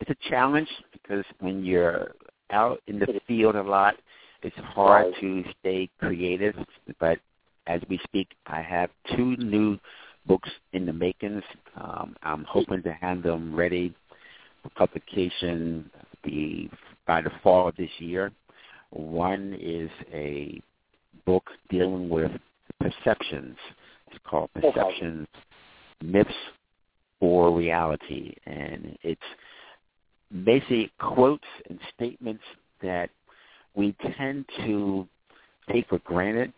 [0.00, 2.12] it's a challenge because when you're
[2.50, 3.96] out in the field a lot,
[4.42, 5.20] it's hard Right.
[5.20, 6.54] to stay creative.
[7.00, 7.18] But
[7.66, 9.78] as we speak, I have two new
[10.26, 11.42] books in the makings.
[11.76, 13.94] Um, I'm hoping to have them ready
[14.62, 15.90] for publication
[16.24, 16.68] the
[17.06, 18.32] by the fall of this year.
[18.90, 20.60] One is a
[21.26, 22.30] book dealing with
[22.80, 23.56] perceptions.
[24.08, 25.26] It's called Perceptions,
[26.02, 26.30] Myths
[27.20, 29.20] or Reality, and it's
[30.44, 32.42] basically quotes and statements
[32.82, 33.10] that
[33.74, 35.08] we tend to
[35.72, 36.52] take for granted,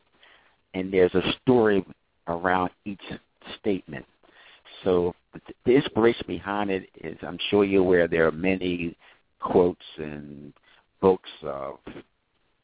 [0.74, 1.84] and there's a story
[2.28, 3.00] around each
[3.60, 4.04] statement.
[4.84, 5.14] So
[5.64, 8.96] the inspiration behind it is, I'm sure you're aware, there are many
[9.46, 10.52] quotes and
[11.00, 11.78] books of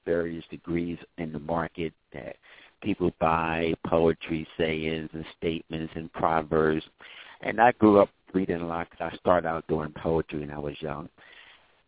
[0.05, 2.37] various degrees in the market that
[2.83, 6.83] people buy, poetry, sayings, and statements and proverbs.
[7.42, 10.59] And I grew up reading a lot because I started out doing poetry when I
[10.59, 11.09] was young.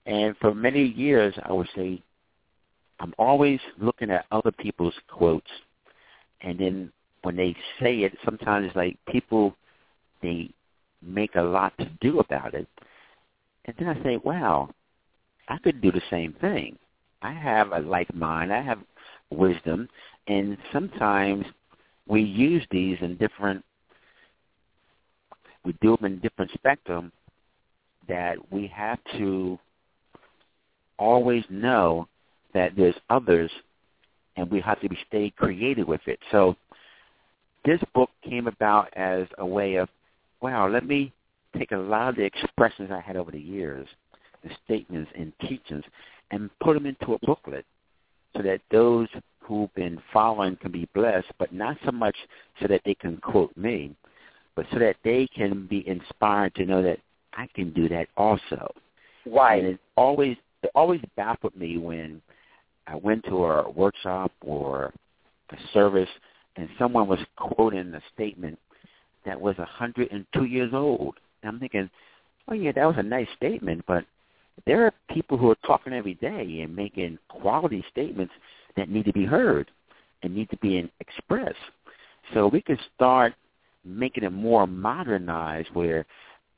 [0.07, 2.01] And for many years, I would say,
[3.01, 5.51] I'm always looking at other people's quotes,
[6.43, 9.57] and then when they say it, sometimes it's like people
[10.23, 10.51] they
[11.03, 12.69] make a lot to do about it,
[13.65, 14.71] and then I say, wow,
[15.49, 16.79] I could do the same thing.
[17.23, 18.53] I have a like mind.
[18.53, 18.79] I have
[19.31, 19.89] wisdom,
[20.27, 21.45] and sometimes
[22.07, 23.65] we use these in different.
[25.65, 27.11] We do them in different spectrum
[28.09, 29.59] that we have to
[30.99, 32.07] always know
[32.53, 33.51] that there's others
[34.37, 36.19] and we have to be stay creative with it.
[36.31, 36.57] So
[37.65, 39.89] this book came about as a way of,
[40.41, 41.13] wow, let me
[41.57, 43.87] take a lot of the expressions I had over the years,
[44.45, 45.85] the statements and teachings,
[46.31, 47.65] and put them into a booklet
[48.37, 49.09] so that those
[49.41, 52.17] who've been following can be blessed, but not so much
[52.61, 53.95] so that they can quote me,
[54.57, 56.99] but so that they can be inspired to know that
[57.35, 58.73] I can do that also.
[59.27, 59.63] Right.
[59.63, 62.23] And it always it always baffled me when
[62.87, 64.93] I went to a workshop or
[65.51, 66.09] a service
[66.57, 68.59] and someone was quoting a statement
[69.27, 71.15] that was a 102 years old.
[71.43, 71.91] And I'm thinking,
[72.49, 74.05] oh yeah, that was a nice statement, but
[74.67, 78.33] there are people who are talking every day and making quality statements
[78.77, 79.71] that need to be heard
[80.23, 81.57] and need to be expressed.
[82.33, 83.35] So we can start
[83.85, 86.07] making it more modernized where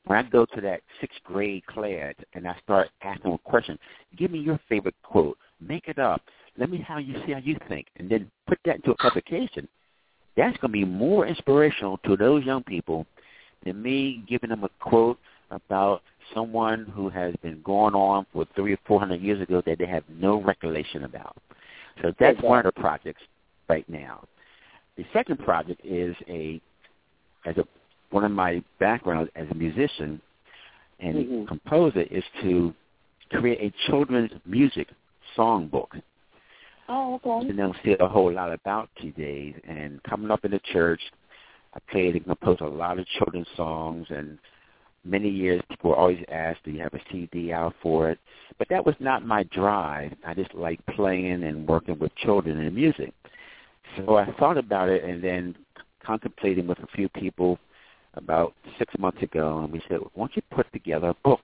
[0.05, 3.77] when I go to that sixth grade class and I start asking a question,
[4.17, 6.21] give me your favorite quote, make it up,
[6.57, 9.67] let me how you see how you think, and then put that into a publication.
[10.37, 13.05] That's going to be more inspirational to those young people
[13.65, 15.19] than me giving them a quote
[15.51, 19.79] about someone who has been going on for three or four hundred years ago that
[19.79, 21.35] they have no recollection about.
[22.01, 23.21] So that's one of the projects
[23.67, 24.23] right now.
[24.97, 26.61] The second project is a
[27.45, 27.65] as a
[28.11, 30.21] one of my backgrounds as a musician
[30.99, 31.47] and Mhm.
[31.47, 32.73] composer is to
[33.29, 34.87] create a children's music
[35.35, 36.01] songbook.
[36.89, 37.47] Oh, okay.
[37.47, 39.53] You don't see a whole lot about today.
[39.65, 41.01] And coming up in the church,
[41.73, 44.39] I played and composed a lot of children's songs, and
[45.03, 48.19] many years people always ask, do you have a CD out for it?
[48.57, 50.13] But that was not my drive.
[50.25, 53.13] I just like playing and working with children and music.
[53.95, 55.55] So I thought about it and then
[56.03, 57.59] contemplating with a few people
[58.13, 61.41] about six months ago, and we said, why don't you put together a book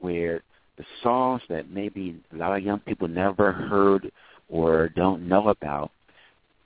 [0.00, 0.42] where
[0.76, 4.10] the songs that maybe a lot of young people never heard
[4.48, 5.90] or don't know about,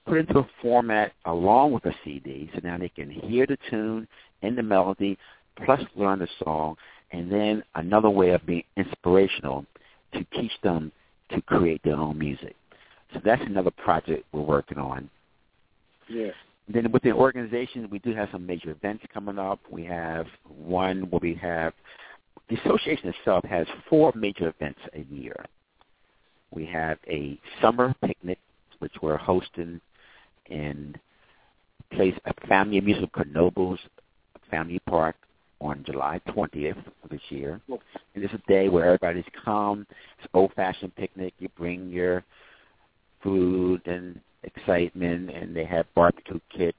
[0.06, 4.08] put into a format along with a CD so now they can hear the tune
[4.42, 5.16] and the melody
[5.64, 6.76] plus learn the song
[7.12, 9.64] and then another way of being inspirational
[10.12, 10.92] to teach them
[11.30, 12.54] to create their own music.
[13.12, 15.10] So that's another project we're working on.
[16.08, 16.34] Yes.
[16.68, 19.58] Then within organizations, we do have some major events coming up.
[19.70, 21.72] We have one where we have
[22.48, 25.44] the association itself has four major events a year.
[26.52, 28.38] We have a summer picnic,
[28.80, 29.80] which we're hosting
[30.46, 30.96] in
[31.92, 33.78] place a family amusement Knoebels
[34.50, 35.16] Family Park
[35.60, 37.60] on July 20th of this year.
[37.68, 39.86] And it's a day where everybody's come.
[39.90, 41.34] It's an old-fashioned picnic.
[41.38, 42.24] You bring your
[43.22, 46.78] food and excitement, and they have barbecue kits.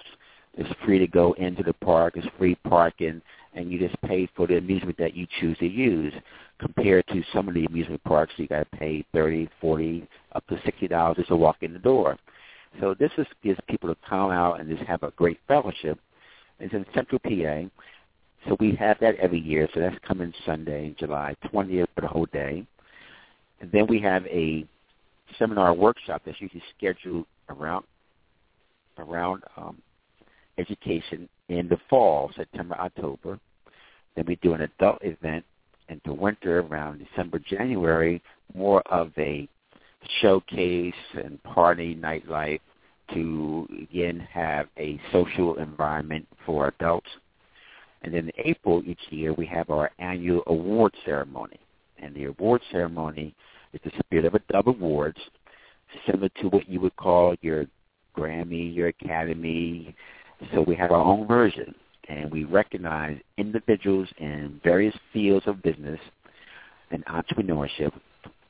[0.56, 2.14] It's free to go into the park.
[2.18, 3.22] It's free parking
[3.54, 6.14] and you just pay for the amusement that you choose to use
[6.60, 10.60] compared to some of the amusement parks you got to pay thirty, forty, up to
[10.64, 12.18] sixty dollars just to walk in the door.
[12.80, 16.00] So this is gives people to come out and just have a great fellowship.
[16.60, 17.70] It's in Central PA.
[18.48, 19.68] So we have that every year.
[19.74, 22.66] So that's coming Sunday, July 20th for the whole day.
[23.60, 24.66] And then we have a
[25.38, 27.86] seminar workshop that's usually scheduled around
[28.98, 29.82] around um,
[30.58, 33.40] education in the fall, September, October.
[34.16, 35.46] Then we do an adult event
[35.90, 38.22] into winter around December, January,
[38.54, 39.48] more of a
[40.22, 42.60] showcase and party nightlife
[43.14, 47.10] to again have a social environment for adults.
[48.04, 51.60] And then in April each year we have our annual award ceremony.
[52.00, 53.36] And the award ceremony
[53.74, 55.20] is the spirit of a Dove awards,
[56.06, 57.66] similar to what you would call your
[58.18, 59.96] Grammy, your Academy,
[60.54, 61.74] so we have our own version,
[62.10, 66.00] and we recognize individuals in various fields of business
[66.90, 67.92] and entrepreneurship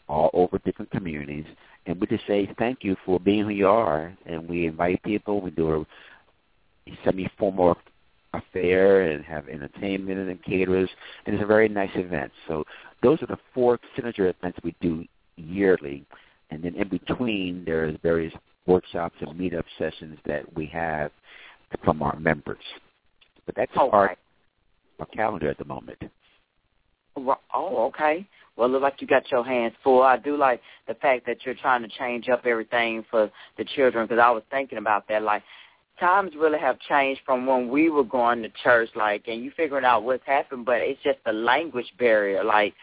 [0.08, 1.46] all over different communities.
[1.86, 4.16] And we just say thank you for being who you are.
[4.26, 5.42] And we invite people.
[5.42, 5.86] We do
[6.88, 7.78] a semi-formal
[8.34, 10.90] affair and have entertainment and caterers.
[11.26, 12.32] And it's a very nice event.
[12.48, 12.64] So
[13.04, 15.06] those are the four signature events we do
[15.36, 16.06] yearly.
[16.50, 18.34] And then in between, there's various
[18.66, 21.12] workshops and meetup sessions that we have
[21.84, 22.64] from our members.
[23.46, 24.18] But that's oh, our, right.
[25.00, 25.98] our calendar at the moment.
[27.18, 27.38] Oh,
[27.88, 28.28] okay.
[28.56, 30.04] Well, it looks like you got your hands full.
[30.04, 34.06] I do like the fact that you're trying to change up everything for the children
[34.06, 35.24] because I was thinking about that.
[35.24, 35.44] Like,
[36.02, 39.86] times really have changed from when we were going to church, like, and you figuring
[39.86, 42.44] out what's happened, but it's just the language barrier.
[42.44, 42.74] Like,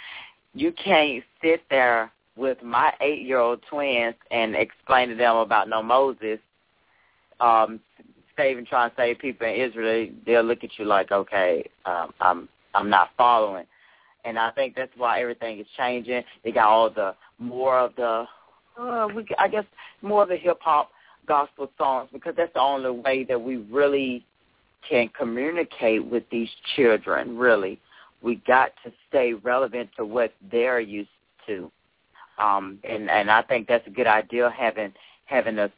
[0.55, 6.39] you can't sit there with my eight-year-old twins and explain to them about no Moses
[7.41, 7.81] um,
[8.37, 11.69] save and try to save people in Israel, they, will look at you like, okay,
[11.85, 13.67] um, I'm I'm not following.
[14.25, 16.23] And I think that's why everything is changing.
[16.45, 18.25] They got all the more of the,
[18.79, 19.65] uh, we I guess
[20.03, 20.91] more of the hip hop
[21.29, 24.25] gospel songs because that's the only way that we really
[24.89, 27.37] can communicate with these children.
[27.37, 27.79] Really,
[28.23, 31.11] we got to stay relevant to what they're used
[31.47, 31.71] to.
[32.39, 34.93] Um, and and I think that's a good idea having
[35.27, 35.71] having a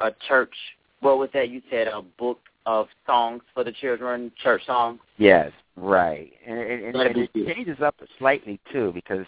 [0.00, 0.54] a church
[1.00, 5.00] what was that you said a book of songs for the children, church songs?
[5.16, 9.26] Yes, right, and, and, and, and it changes up slightly too because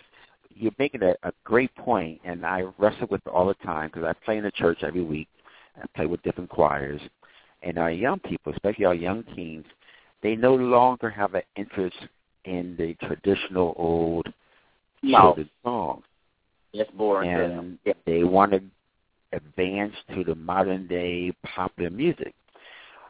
[0.54, 4.04] you're making a, a great point, and I wrestle with it all the time because
[4.04, 5.28] I play in the church every week.
[5.83, 7.01] I play with different choirs,
[7.62, 9.66] and our young people, especially our young teens,
[10.22, 11.97] they no longer have an interest
[12.45, 14.26] in the traditional old
[15.03, 15.18] no.
[15.18, 16.05] children's songs.
[16.72, 17.31] It's boring.
[17.31, 18.62] And they want to
[19.33, 22.35] advance to the modern day popular music,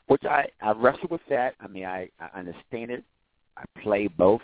[0.07, 1.55] which I I wrestle with that.
[1.61, 3.05] I mean, I I understand it.
[3.57, 4.43] I play both,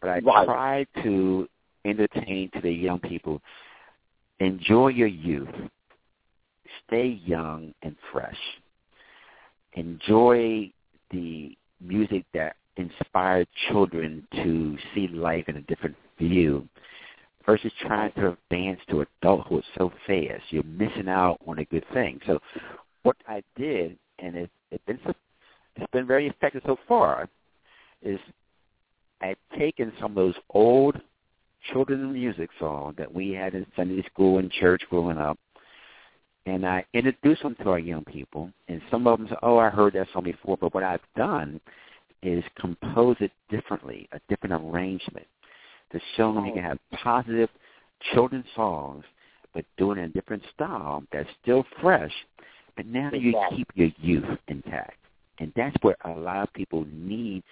[0.00, 0.46] but I right.
[0.46, 1.48] try to
[1.84, 3.40] entertain to the young people.
[4.40, 5.48] Enjoy your youth.
[6.86, 8.36] Stay young and fresh.
[9.74, 10.70] Enjoy
[11.10, 16.68] the music that inspired children to see life in a different view
[17.44, 20.42] versus trying to advance to adulthood so fast.
[20.50, 22.20] You're missing out on a good thing.
[22.26, 22.38] So
[23.02, 24.98] what I did, and it, it's been
[25.76, 27.28] it's been very effective so far,
[28.02, 28.18] is
[29.20, 31.00] I've taken some of those old
[31.72, 35.38] children's music songs that we had in Sunday school and church growing up,
[36.46, 38.50] and I introduce them to our young people.
[38.68, 41.60] And some of them say, "Oh, I heard that song before," but what I've done
[42.22, 45.26] is compose it differently, a different arrangement,
[45.90, 47.50] to show them you can have positive
[48.12, 49.04] children's songs,
[49.52, 52.12] but doing it in a different style that's still fresh,
[52.76, 53.20] but now Exactly.
[53.20, 54.98] you keep your youth intact.
[55.38, 57.42] And that's what a lot of people need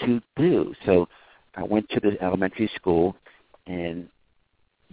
[0.00, 0.74] to do.
[0.84, 1.08] So
[1.54, 3.16] I went to the elementary school
[3.66, 4.08] and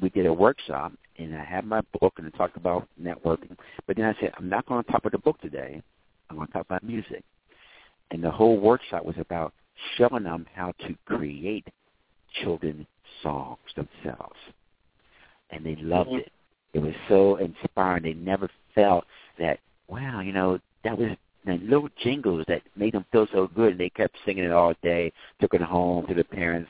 [0.01, 3.57] we did a workshop and I had my book and I talked about networking.
[3.87, 5.81] But then I said, I'm not going to talk about the book today.
[6.29, 7.23] I'm going to talk about music.
[8.11, 9.53] And the whole workshop was about
[9.97, 11.67] showing them how to create
[12.43, 12.85] children's
[13.23, 14.37] songs themselves.
[15.51, 16.19] And they loved Mhm.
[16.19, 16.31] it.
[16.73, 18.03] It was so inspiring.
[18.03, 19.05] They never felt
[19.37, 21.15] that, wow, you know, that was
[21.45, 23.71] the little jingles that made them feel so good.
[23.71, 26.69] And they kept singing it all day, took it home to the parents.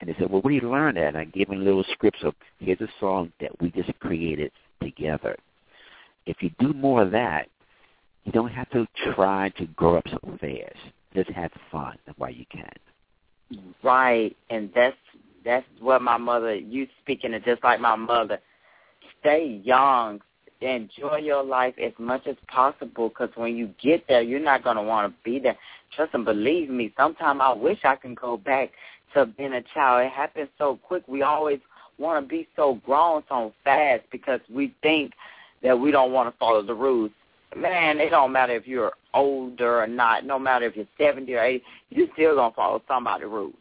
[0.00, 1.08] And they said, well, where do you learn that?
[1.08, 5.36] And I gave them little scripts of, here's a song that we just created together.
[6.26, 7.48] If you do more of that,
[8.24, 10.76] you don't have to try to grow up so fast.
[11.14, 13.68] Just have fun while you can.
[13.82, 14.96] Right, and that's
[15.44, 16.54] that's what my mother.
[16.54, 18.40] You speaking it just like my mother.
[19.20, 20.20] Stay young,
[20.60, 23.08] enjoy your life as much as possible.
[23.08, 25.56] Because when you get there, you're not gonna want to be there.
[25.94, 26.92] Trust and believe me.
[26.96, 28.70] Sometimes I wish I can go back
[29.14, 30.06] to being a child.
[30.06, 31.02] It happens so quick.
[31.06, 31.60] We always
[31.98, 35.12] want to be so grown so fast because we think
[35.62, 37.10] that we don't want to follow the rules.
[37.54, 40.26] Man, it don't matter if you're older or not.
[40.26, 43.54] No matter if you're 70 or 80, you're still going to follow somebody's rules.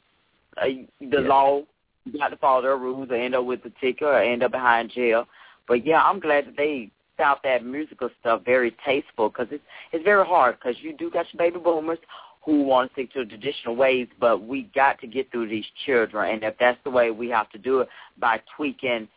[0.58, 0.66] Uh,
[1.00, 1.28] the Yeah.
[1.28, 1.62] law,
[2.06, 4.52] you got to follow their rules or end up with a ticket or end up
[4.52, 5.28] behind jail.
[5.68, 10.04] But, yeah, I'm glad that they found that musical stuff very tasteful because it's, it's
[10.04, 12.00] very hard because you do got your baby boomers
[12.46, 15.66] who want to stick to the traditional ways, but we got to get through these
[15.86, 16.34] children.
[16.34, 17.90] And if that's the way we have to do it
[18.20, 19.08] by tweaking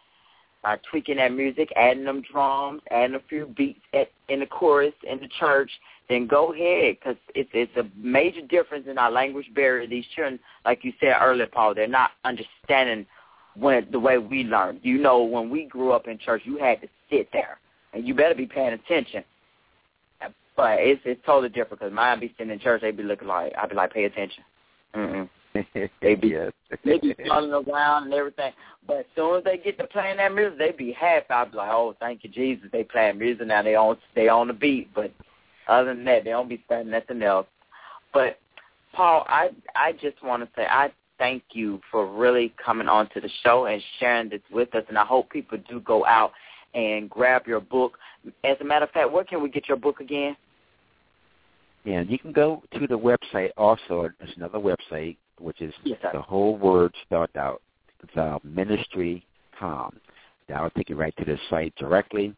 [0.61, 4.92] by tweaking that music, adding them drums, adding a few beats at, in the chorus
[5.09, 5.70] in the church,
[6.09, 9.86] then go ahead because it's it's a major difference in our language barrier.
[9.86, 13.07] These children, like you said earlier, Paul, they're not understanding
[13.57, 14.80] when the way we learn.
[14.82, 17.59] You know, when we grew up in church, you had to sit there
[17.92, 19.24] and you better be paying attention.
[20.57, 23.53] But it's it's totally different because mine be sitting in church, they be looking like
[23.57, 24.42] I'd be like, pay attention.
[24.94, 25.28] Mm-mm.
[26.03, 26.53] They be- yes.
[26.84, 28.53] They be running around and everything.
[28.86, 31.26] But as soon as they get to playing that music, they be happy.
[31.30, 32.68] I'd be like, oh, thank you, Jesus.
[32.72, 33.62] They playing music now.
[33.62, 34.92] They on they on the beat.
[34.94, 35.12] But
[35.68, 37.46] other than that, they don't be saying nothing else.
[38.12, 38.38] But
[38.92, 43.21] Paul, I I just want to say I thank you for really coming on to
[43.21, 44.85] the show and sharing this with us.
[44.89, 46.33] And I hope people do go out
[46.75, 47.99] and grab your book.
[48.45, 50.37] As a matter of fact, where can we get your book again?
[51.85, 54.11] Yeah, you can go to the website also.
[54.19, 57.62] There's another website, which is Yes, the whole word spelled out.
[58.03, 60.01] It's uh, ministry.com.
[60.49, 62.35] That'll take you right to the site directly,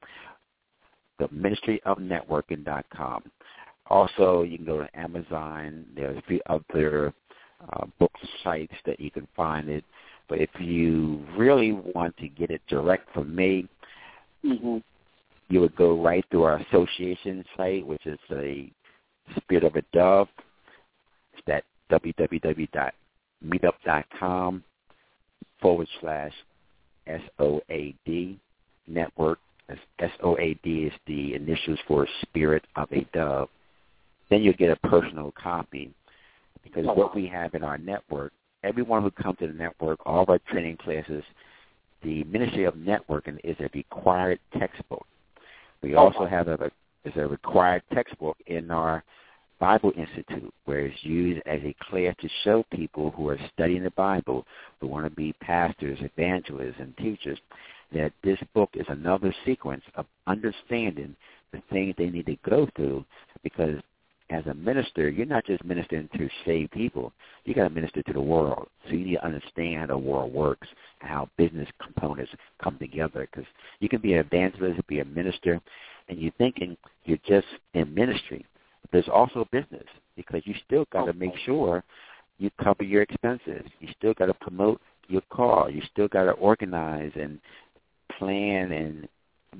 [1.19, 3.23] the ministryofnetworking.com.
[3.87, 5.85] Also, you can go to Amazon.
[5.97, 7.13] There's a few other
[7.73, 9.85] uh, book sites that you can find it.
[10.29, 13.69] But if you really want to get it direct from me,
[14.45, 14.79] Mm-hmm.
[15.51, 18.71] you would go right through our association site, which is the
[19.37, 20.29] Spirit of a Dove.
[21.35, 24.65] It's that www.meetup.com
[25.61, 26.33] forward slash
[27.07, 28.41] S-O-A-D
[28.87, 29.39] network.
[29.99, 33.51] S-O-A-D is the initials for Spirit of a Dove.
[34.31, 35.93] Then you'll get a personal copy
[36.63, 38.33] because oh, what we have in our network,
[38.65, 41.25] everyone who comes to the network, all of our training classes,
[42.03, 45.07] the Ministry of Networking is a required textbook.
[45.83, 46.71] We oh, also have a,
[47.05, 49.03] is a required textbook in our
[49.59, 53.91] Bible Institute, where it's used as a class to show people who are studying the
[53.91, 54.47] Bible,
[54.81, 57.39] who want to be pastors, evangelists, and teachers,
[57.93, 61.15] that this book is another sequence of understanding
[61.53, 63.05] the things they need to go through
[63.43, 63.77] because
[64.31, 67.13] as a minister, you're not just ministering to save people.
[67.45, 68.69] You got to minister to the world.
[68.87, 70.69] So you need to understand how the world works
[71.01, 73.29] and how business components come together.
[73.31, 73.49] Because
[73.81, 75.61] you can be an evangelist, be a minister,
[76.09, 78.45] and you're thinking you're just in ministry.
[78.83, 81.83] But there's also business because you still got to make sure
[82.39, 83.63] you cover your expenses.
[83.81, 85.71] You still got to promote your car.
[85.71, 87.39] You still got to organize and
[88.19, 89.09] plan and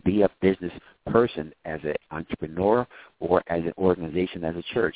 [0.05, 0.73] be a business
[1.07, 2.87] person as an entrepreneur
[3.19, 4.95] or as an organization as a church.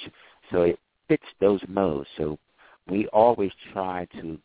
[0.50, 0.78] So it
[1.08, 2.08] fits those modes.
[2.16, 2.38] So
[2.88, 4.38] we always try to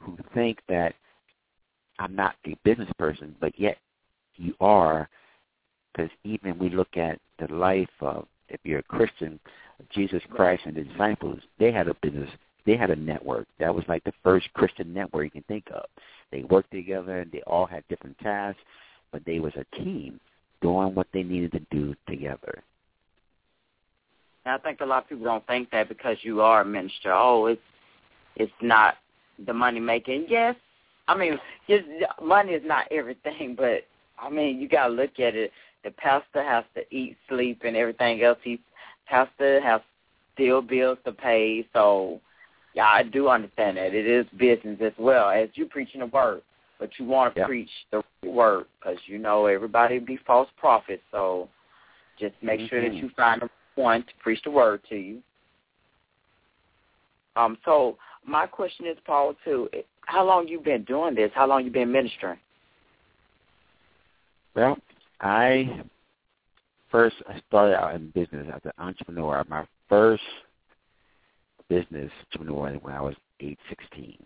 [0.00, 0.94] who think that
[1.98, 3.78] I'm not a business person, but yet
[4.36, 5.08] you are,
[5.92, 9.40] because even we look at the life of if you're a Christian,
[9.90, 12.30] Jesus Christ and the disciples, they had a business,
[12.64, 13.46] they had a network.
[13.58, 15.84] That was like the first Christian network you can think of.
[16.30, 18.60] They worked together, and they all had different tasks,
[19.12, 20.20] but they was a team
[20.62, 22.62] doing what they needed to do together.
[24.44, 27.12] And I think a lot of people don't think that because you are a minister.
[27.12, 27.60] Oh, it's
[28.36, 28.94] it's not
[29.44, 30.26] the money making.
[30.28, 30.54] Yes,
[31.08, 31.38] I mean,
[31.68, 31.84] just
[32.22, 33.84] money is not everything, but
[34.18, 35.52] I mean, you got to look at it.
[35.84, 38.38] The pastor has to eat, sleep, and everything else.
[38.42, 38.60] He
[39.06, 39.80] pastor has
[40.34, 41.66] still bills to pay.
[41.72, 42.20] So,
[42.74, 46.42] yeah, I do understand that it is business as well as you preaching the word,
[46.78, 47.46] but you want to yeah.
[47.46, 51.02] preach the word because you know everybody be false prophets.
[51.10, 51.48] So,
[52.18, 52.68] just make mm-hmm.
[52.68, 53.42] sure that you find
[53.74, 55.22] one to preach the word to you.
[57.36, 59.68] Um, so my question is, Paul, too,
[60.02, 61.30] how long you been doing this?
[61.34, 62.38] How long you been ministering?
[64.54, 64.78] Well,
[65.20, 65.82] I
[66.90, 69.44] first I started out in business as an entrepreneur.
[69.48, 70.22] My first
[71.68, 74.16] business entrepreneur when I was age sixteen.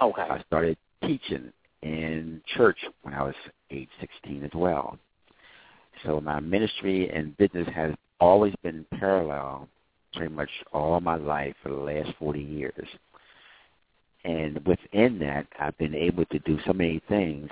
[0.00, 0.22] Okay.
[0.22, 1.52] I started teaching
[1.82, 3.34] in church when I was
[3.70, 4.98] age sixteen as well.
[6.04, 9.68] So my ministry and business has always been parallel
[10.14, 12.88] pretty much all my life for the last 40 years.
[14.24, 17.48] And within that, I've been able to do so many things.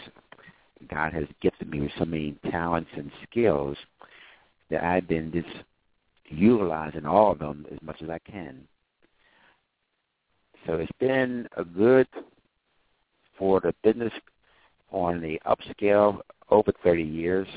[0.91, 3.77] God has gifted me with so many talents and skills
[4.71, 5.65] that I've been just
[6.29, 8.67] utilizing all of them as much as I can.
[10.67, 12.09] So it's been a good
[13.39, 14.13] for the business
[14.91, 16.21] on the upscale
[16.51, 17.49] over 30 years,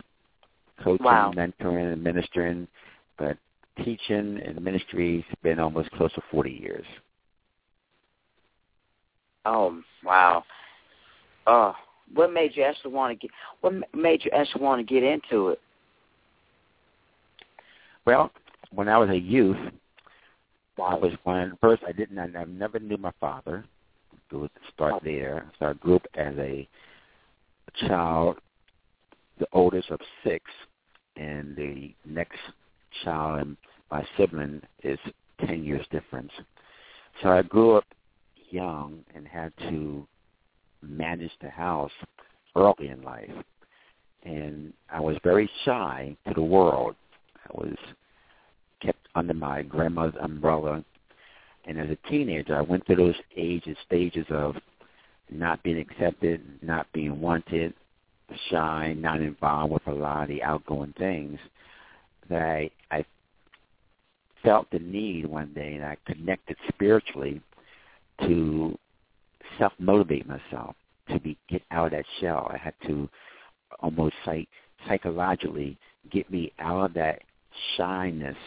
[0.83, 1.31] coaching, wow.
[1.35, 2.67] mentoring, and ministering.
[3.17, 3.37] But
[3.83, 6.85] teaching and ministry has been almost close to 40 years.
[9.45, 10.43] Oh, wow.
[11.45, 11.73] Uh,
[12.13, 13.31] what made you actually want to get?
[13.61, 15.61] What made you actually want to get into it?
[18.05, 18.31] Well,
[18.71, 19.57] when I was a youth,
[20.77, 20.87] wow.
[20.87, 21.57] I was one.
[21.61, 22.19] First, I didn't.
[22.19, 23.65] I never knew my father.
[24.31, 26.67] To start there, so I grew up as a
[27.87, 28.37] child,
[29.39, 30.43] the oldest of six,
[31.15, 32.39] and the next
[33.03, 33.57] child and
[33.89, 34.99] my sibling is
[35.45, 36.31] 10 years difference.
[37.21, 37.85] So I grew up
[38.49, 40.05] young and had to
[40.81, 41.91] manage the house
[42.55, 43.31] early in life.
[44.23, 46.95] And I was very shy to the world.
[47.45, 47.77] I was
[48.81, 50.83] kept under my grandmother's umbrella.
[51.67, 54.55] And as a teenager, I went through those ages, stages of
[55.29, 57.73] not being accepted, not being wanted,
[58.49, 61.37] shy, not involved with a lot of the outgoing things
[62.29, 63.05] that I, I
[64.43, 67.41] felt the need one day, and I connected spiritually
[68.21, 68.77] to
[69.57, 70.75] self-motivate myself
[71.09, 72.49] to be get out of that shell.
[72.53, 73.09] I had to
[73.81, 74.47] almost psych,
[74.87, 75.77] psychologically
[76.11, 77.21] get me out of that
[77.75, 78.37] shyness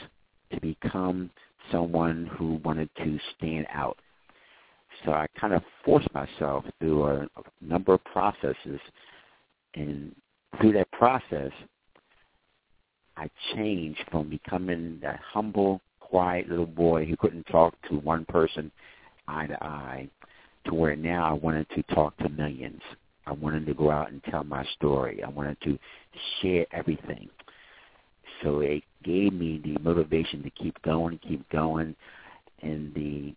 [0.53, 1.31] to become
[1.71, 3.97] someone who wanted to stand out.
[5.05, 7.29] So I kind of forced myself through a,
[7.61, 8.81] number of processes,
[9.75, 10.15] and
[10.61, 11.53] through that process,
[13.17, 18.71] I changed from becoming that humble, quiet little boy who couldn't talk to one person
[19.29, 20.09] eye to eye
[20.67, 22.81] to where now I wanted to talk to millions.
[23.27, 25.23] I wanted to go out and tell my story.
[25.23, 25.79] I wanted to
[26.41, 27.29] share everything.
[28.43, 31.95] So it gave me the motivation to keep going, keep going,
[32.63, 33.35] and the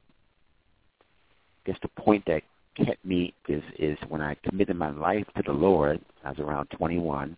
[1.66, 2.44] guess the point that
[2.76, 6.00] kept me is is when I committed my life to the Lord.
[6.24, 7.36] I was around 21.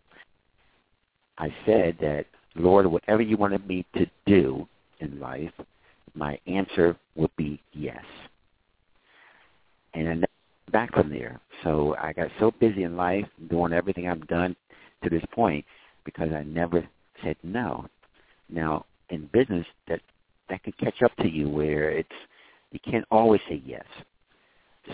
[1.38, 4.68] I said that, Lord, whatever you wanted me to do
[5.00, 5.52] in life,
[6.14, 8.04] my answer would be yes.
[9.94, 10.28] And I
[10.72, 11.40] back from there.
[11.64, 14.56] So I got so busy in life doing everything I've done
[15.04, 15.64] to this point
[16.04, 16.86] because I never
[17.24, 17.86] said no.
[18.50, 20.02] Now in business that
[20.50, 22.10] that can catch up to you where it's
[22.72, 23.86] you can't always say yes.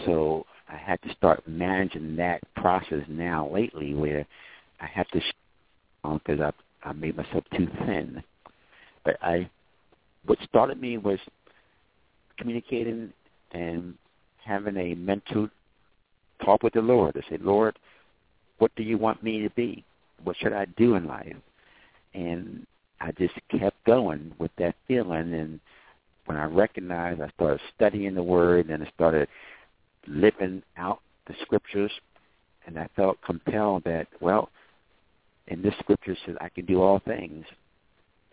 [0.05, 4.26] So I had to start managing that process now lately where
[4.80, 5.22] I have to
[6.03, 6.51] because um,
[6.84, 8.24] I I made myself too thin.
[9.03, 9.49] But I,
[10.26, 11.19] what started me was
[12.38, 13.13] communicating
[13.51, 13.95] and
[14.43, 15.49] having a mental
[16.43, 17.15] talk with the Lord.
[17.17, 17.78] I said, Lord,
[18.57, 19.84] what do you want me to be?
[20.24, 21.36] What should I do in life?
[22.14, 22.66] And
[22.99, 25.34] I just kept going with that feeling.
[25.34, 25.59] And
[26.26, 29.28] when I recognized, I started studying the Word, and I started
[30.07, 31.91] living out the Scriptures,
[32.66, 34.49] and I felt compelled that, well,
[35.47, 37.45] and this scripture says, I can do all things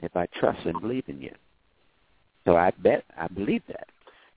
[0.01, 1.35] if I trust and believe in you.
[2.45, 3.89] So I bet I believe that.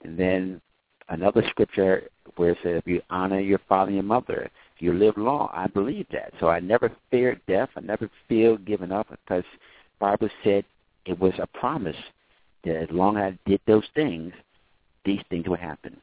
[0.03, 0.61] And then
[1.09, 4.49] another scripture where it says, if you honor your father and mother,
[4.81, 6.33] you live long, I believe that.
[6.39, 7.69] So I never feared death.
[7.75, 9.43] I never feared giving up because
[9.99, 10.65] Bible said
[11.05, 11.95] it was a promise
[12.63, 14.33] that as long as I did those things,
[15.05, 15.97] these things would happen.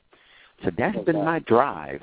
[0.64, 1.12] So that's okay.
[1.12, 2.03] been my drive.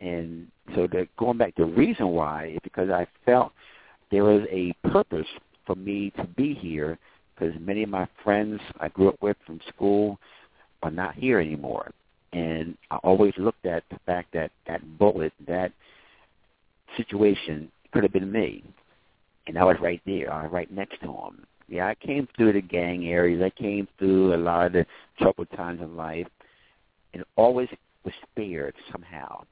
[0.00, 3.52] And so the, going back, the reason why is because I felt
[4.10, 5.26] there was a purpose
[5.66, 6.98] for me to be here
[7.34, 10.18] because many of my friends I grew up with from school
[10.82, 11.90] are not here anymore.
[12.32, 15.72] And I always looked at the fact that that bullet, that
[16.96, 18.62] situation could have been me.
[19.46, 20.32] And I was right there.
[20.32, 21.46] I was right next to him.
[21.68, 23.42] Yeah, I came through the gang areas.
[23.42, 24.86] I came through a lot of the
[25.18, 26.26] troubled times in life,
[27.12, 27.68] and always
[28.04, 29.42] was spared somehow.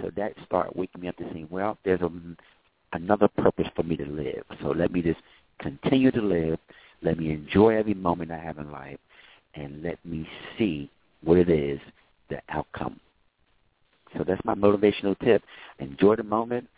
[0.00, 2.10] So that started waking me up to saying, well, there's a,
[2.92, 4.44] another purpose for me to live.
[4.62, 5.20] So let me just
[5.58, 6.58] continue to live.
[7.02, 8.98] Let me enjoy every moment I have in life,
[9.54, 10.26] and let me
[10.56, 10.90] see
[11.22, 11.80] what it is,
[12.28, 13.00] the outcome.
[14.16, 15.42] So that's my motivational tip.
[15.78, 16.68] Enjoy the moment,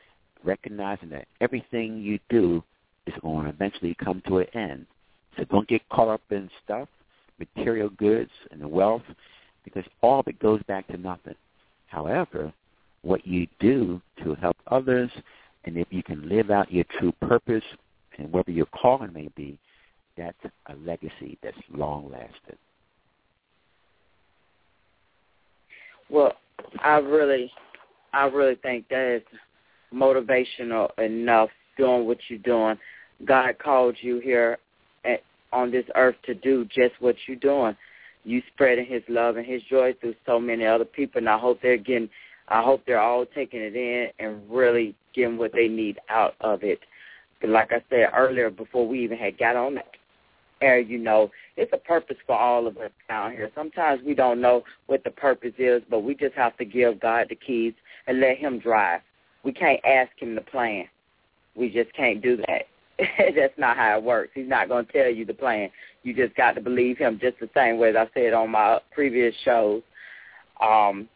[0.44, 2.62] recognizing that everything you do
[3.06, 4.86] is going to eventually come to an end.
[5.36, 6.88] So don't get caught up in stuff,
[7.38, 9.02] material goods, and the wealth,
[9.64, 11.34] because all of it goes back to nothing.
[11.86, 12.52] However,
[13.02, 15.10] what you do to help others,
[15.64, 17.64] and if you can live out your true purpose,
[18.18, 19.58] and whatever your calling may be,
[20.16, 22.58] that's a legacy that's long lasting.
[26.10, 26.32] Well,
[26.82, 27.50] I really,
[28.12, 29.22] I really think that is
[29.94, 32.78] motivational enough doing what you're doing.
[33.24, 34.58] God called you here
[35.04, 37.76] at, on this earth to do just what you're doing.
[38.24, 41.60] You spreading His love and His joy through so many other people, and I hope
[41.62, 42.08] they're getting.
[42.48, 46.62] I hope they're all taking it in and really getting what they need out of
[46.62, 46.80] it.
[47.40, 49.82] But like I said earlier, before we even had got on the
[50.62, 53.50] air, you know, it's a purpose for all of us down here.
[53.54, 57.26] Sometimes we don't know what the purpose is, but we just have to give God
[57.28, 57.74] the keys
[58.06, 59.00] and let Him drive.
[59.44, 60.84] We can't ask Him to plan.
[61.54, 62.62] We just can't do that.
[63.36, 64.30] That's not how it works.
[64.34, 65.70] He's not going to tell you the plan.
[66.02, 68.80] You just got to believe him just the same way as I said on my
[68.92, 69.82] previous shows.
[70.60, 71.08] Um,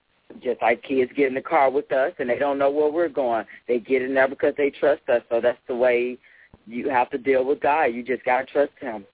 [0.42, 3.08] just like kids get in the car with us and they don't know where we're
[3.08, 3.44] going.
[3.68, 5.22] They get in there because they trust us.
[5.30, 6.18] So that's the way
[6.66, 7.84] you have to deal with God.
[7.86, 9.04] You just got to trust him.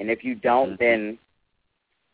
[0.00, 0.84] And if you don't, mm-hmm.
[0.84, 1.18] then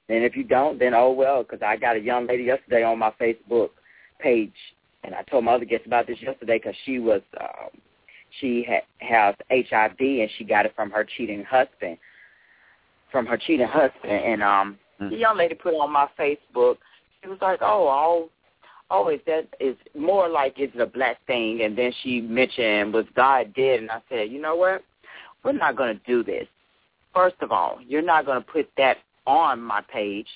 [0.09, 1.43] then if you don't, then oh well.
[1.43, 3.71] Because I got a young lady yesterday on my Facebook
[4.19, 4.53] page,
[5.05, 7.71] and I told my other guests about this yesterday because she was um,
[8.41, 11.97] she ha- has HIV and she got it from her cheating husband,
[13.11, 14.13] from her cheating husband.
[14.13, 15.11] And um, mm-hmm.
[15.11, 16.79] the young lady put on my Facebook,
[17.23, 18.29] she was like, "Oh, all,
[18.91, 23.07] oh, is that is more like it's a black thing?" And then she mentioned was
[23.15, 24.83] God dead, and I said, "You know what?
[25.45, 26.49] We're not going to do this.
[27.17, 30.29] First of all, you're not going to put that on my page."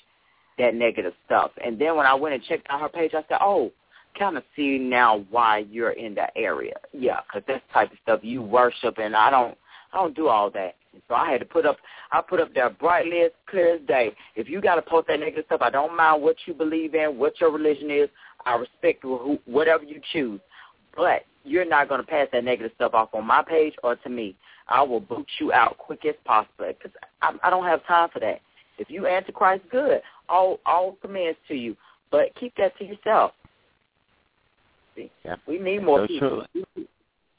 [0.57, 1.49] that negative stuff.
[1.65, 3.71] And then when I went and checked out her page, I said, "Oh,
[4.17, 6.75] kind of see now why you're in that area.
[6.93, 9.57] Yeah, because that type of stuff you worship, and I don't,
[9.93, 10.75] I don't do all that.
[11.07, 11.77] So I had to put up,
[12.11, 14.13] I put up there brightly as clear as day.
[14.35, 17.17] If you got to post that negative stuff, I don't mind what you believe in,
[17.17, 18.09] what your religion is.
[18.45, 19.05] I respect
[19.45, 20.41] whatever you choose,
[20.95, 24.09] but you're not going to pass that negative stuff off on my page or to
[24.09, 24.35] me.
[24.67, 28.19] I will boot you out quick as possible because I, I don't have time for
[28.19, 28.41] that.
[28.77, 30.01] If you answer Christ, good.
[30.29, 31.75] All all commands to you,
[32.09, 33.31] but keep that to yourself.
[34.95, 35.35] Yeah.
[35.47, 36.45] We need more so people.
[36.53, 36.85] True.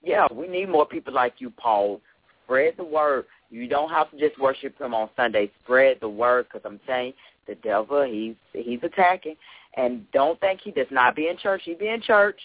[0.03, 2.01] Yeah, we need more people like you, Paul.
[2.45, 3.25] Spread the word.
[3.51, 5.51] You don't have to just worship him on Sunday.
[5.63, 7.13] Spread the word, because I'm saying
[7.47, 9.37] the devil, he's he's attacking.
[9.77, 11.63] And don't think he does not be in church.
[11.65, 12.39] He be in church,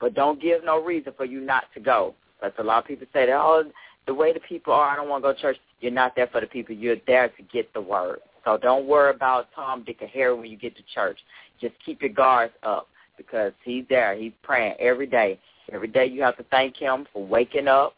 [0.00, 2.14] but don't give no reason for you not to go.
[2.40, 3.64] Because a lot of people say that, oh,
[4.06, 5.56] the way the people are, I don't want to go to church.
[5.80, 6.74] You're not there for the people.
[6.74, 8.18] You're there to get the word.
[8.44, 11.18] So don't worry about Tom, Dick, or Harry when you get to church.
[11.60, 14.14] Just keep your guards up because he's there.
[14.14, 15.38] He's praying every day.
[15.72, 17.94] Every day you have to thank him for waking up.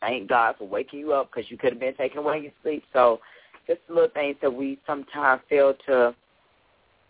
[0.00, 2.52] Thank God for waking you up because you could have been taken away in your
[2.62, 2.84] sleep.
[2.92, 3.20] So
[3.66, 6.14] just little things that we sometimes fail to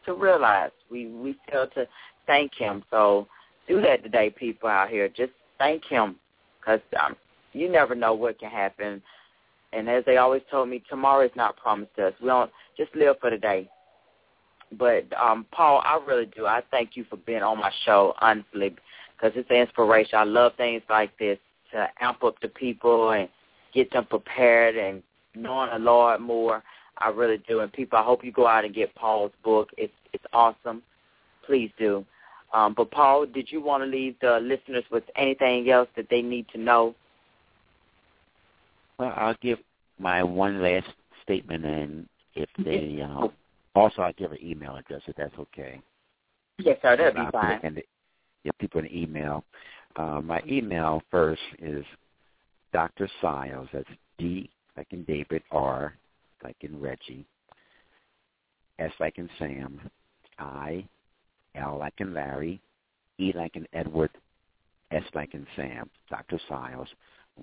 [0.04, 0.70] to realize.
[0.90, 1.86] We we fail to
[2.26, 2.84] thank him.
[2.90, 3.26] So
[3.68, 5.08] do that today, people out here.
[5.08, 6.16] Just thank him
[6.60, 7.16] because um,
[7.52, 9.02] you never know what can happen.
[9.72, 12.14] And as they always told me, tomorrow is not promised to us.
[12.20, 13.68] We don't just live for the day.
[14.72, 16.46] But um, Paul, I really do.
[16.46, 18.74] I thank you for being on my show, honestly,
[19.16, 20.18] because it's an inspiration.
[20.18, 21.38] I love things like this
[21.72, 23.28] to amp up the people and
[23.74, 25.02] get them prepared and
[25.34, 26.62] knowing the Lord more.
[26.98, 27.60] I really do.
[27.60, 29.68] And people, I hope you go out and get Paul's book.
[29.76, 30.82] It's it's awesome.
[31.44, 32.04] Please do.
[32.52, 36.22] Um, but Paul, did you want to leave the listeners with anything else that they
[36.22, 36.94] need to know?
[38.98, 39.58] Well, I'll give
[39.98, 40.86] my one last
[41.22, 43.32] statement, and if they um,
[43.74, 45.80] also, I'll give an email address if that's okay.
[46.58, 46.96] Yes, sir.
[46.96, 47.60] That'd be fine.
[47.62, 47.82] And
[48.46, 49.44] if people an email.
[49.96, 51.84] Uh, my email first is
[52.72, 53.08] Dr.
[53.22, 53.68] Siles.
[53.72, 53.88] That's
[54.18, 55.96] D like in David, R
[56.44, 57.24] like in Reggie,
[58.78, 59.80] S like in Sam,
[60.38, 60.86] I,
[61.56, 62.60] L like in Larry,
[63.18, 64.10] E like in Edward,
[64.90, 65.88] S like in Sam.
[66.10, 66.40] Dr.
[66.48, 66.88] Siles,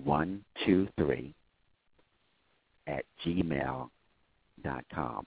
[0.04, 1.34] one two three
[2.86, 3.88] at gmail
[4.62, 5.26] dot com.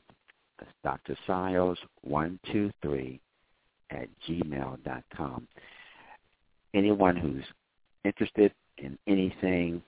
[0.59, 1.17] That's Dr.
[1.27, 3.19] Siles one two three
[3.91, 5.47] at gmail dot com.
[6.73, 7.45] Anyone who's
[8.03, 9.81] interested in anything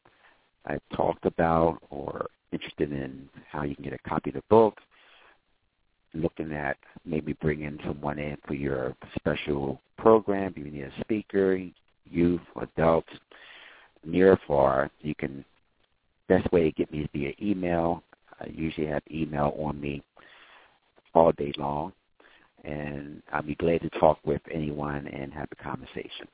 [0.66, 4.80] I've talked about or interested in how you can get a copy of the book,
[6.14, 11.60] looking at maybe bringing someone in for your special program, you need a speaker,
[12.10, 13.10] youth, adults,
[14.06, 15.44] near or far, you can,
[16.28, 18.04] best way to get me is via email.
[18.40, 20.02] I usually have email on me
[21.14, 21.92] all day long,
[22.64, 26.28] and I'll be glad to talk with anyone and have a conversation.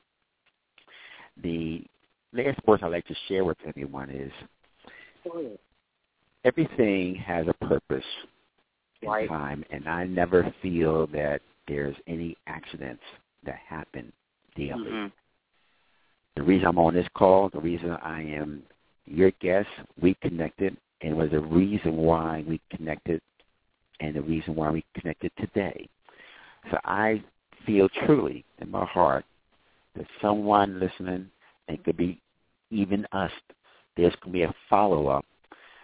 [1.41, 1.84] The
[2.34, 4.32] last words I'd like to share with everyone is
[6.43, 8.05] everything has a purpose
[9.06, 9.30] in Right.
[9.30, 13.03] time, and I never feel that there's any accidents
[13.43, 14.12] that happen
[14.56, 14.91] daily.
[14.91, 15.12] Mhm.
[16.36, 18.66] The reason I'm on this call, the reason I am
[19.06, 23.22] your guest, we connected, and it was the reason why we connected
[23.99, 25.88] and the reason why we connected today.
[26.70, 27.24] So I
[27.66, 29.26] feel truly in my heart
[29.95, 31.32] that someone listening,
[31.68, 32.20] and it could be
[32.72, 33.32] even us,
[33.95, 35.26] there's going to be a follow-up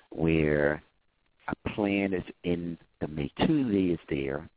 [0.09, 0.83] where
[1.47, 4.47] a plan is in the maturity is there,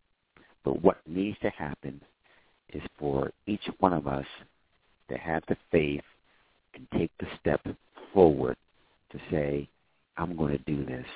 [0.65, 2.01] but what needs to happen
[2.73, 4.27] is for each one of us
[5.09, 6.03] to have the faith
[6.75, 7.61] and take the step
[8.13, 8.57] forward
[9.13, 9.69] to say,
[10.17, 11.07] I'm going to do this.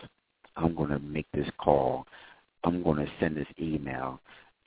[0.56, 2.06] I'm going to make this call.
[2.64, 4.20] I'm going to send this email.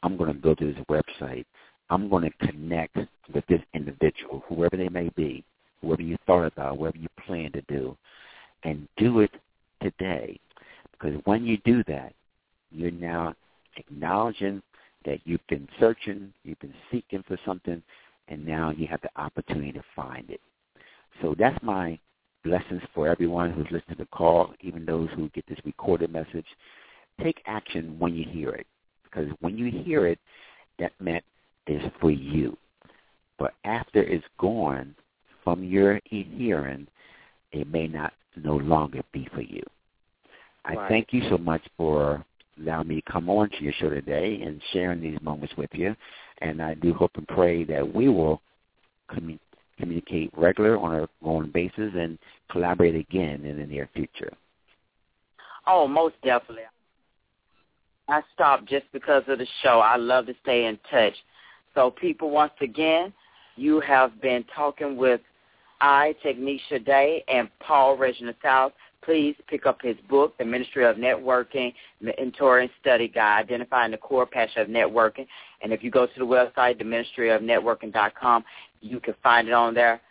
[0.03, 1.45] I'm going to go to this website.
[1.89, 2.97] I'm going to connect
[3.33, 5.43] with this individual, whoever they may be,
[5.81, 7.97] whoever you thought about, whatever you plan to do,
[8.63, 9.31] and do it
[9.81, 10.39] today.
[11.01, 12.13] Because when you do that,
[12.71, 13.33] you're now
[13.77, 14.61] acknowledging
[15.05, 17.81] that you've been searching, you've been seeking for something,
[18.27, 20.41] and now you have the opportunity to find it.
[21.21, 21.97] So that's my
[22.43, 26.45] blessings for everyone who's listening to the call, even those who get this recorded message.
[27.21, 28.67] Take action when you hear it,
[29.03, 30.19] because when you hear it,
[30.79, 31.23] that meant
[31.67, 32.57] it's for you.
[33.39, 34.95] But after it's gone
[35.43, 36.87] from your hearing,
[37.51, 39.63] it may not no longer be for you.
[40.65, 40.89] I Right.
[40.89, 42.23] thank you so much for
[42.59, 45.95] allowing me to come on to your show today and sharing these moments with you.
[46.39, 48.41] And I do hope and pray that we will
[49.09, 49.39] commu-
[49.77, 54.31] communicate regular on a going basis and collaborate again in the near future.
[55.67, 56.63] Oh, most definitely.
[58.07, 59.79] I stopped just because of the show.
[59.79, 61.13] I love to stay in touch.
[61.73, 63.13] So, people, once again,
[63.55, 65.21] you have been talking with
[65.79, 68.73] I, Technisha Day, and Paul Reginald South.
[69.03, 71.73] Please pick up his book, The Ministry of Networking,
[72.03, 75.25] Mentoring Study Guide, Identifying the Core Passion of Networking.
[75.61, 78.43] And if you go to the website, theministryofnetworking.com,
[78.81, 80.01] you can find it on there.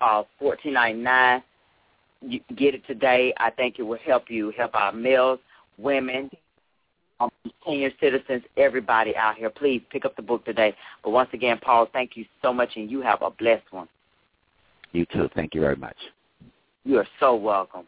[0.00, 1.42] Uh, fourteen ninety nine.
[2.20, 3.32] You get it today.
[3.38, 5.40] I think it will help you, help our males,
[5.76, 6.30] women,
[7.20, 7.30] um,
[7.66, 9.50] senior citizens, everybody out here.
[9.50, 10.74] Please pick up the book today.
[11.02, 13.88] But once again, Paul, thank you so much, and you have a blessed one.
[14.92, 15.28] You too.
[15.34, 15.96] Thank you very much.
[16.84, 17.84] You are so welcome.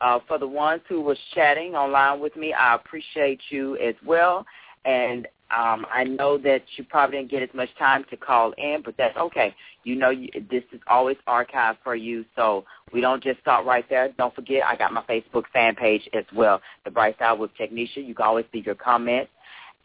[0.00, 4.46] Uh, for the ones who was chatting online with me, I appreciate you as well.
[4.84, 8.82] And um, I know that you probably didn't get as much time to call in,
[8.84, 9.54] but that's okay.
[9.84, 13.88] You know, you, this is always archived for you, so we don't just stop right
[13.88, 14.10] there.
[14.18, 18.06] Don't forget, I got my Facebook fan page as well, The Bright Side with Technisha.
[18.06, 19.30] You can always leave your comments.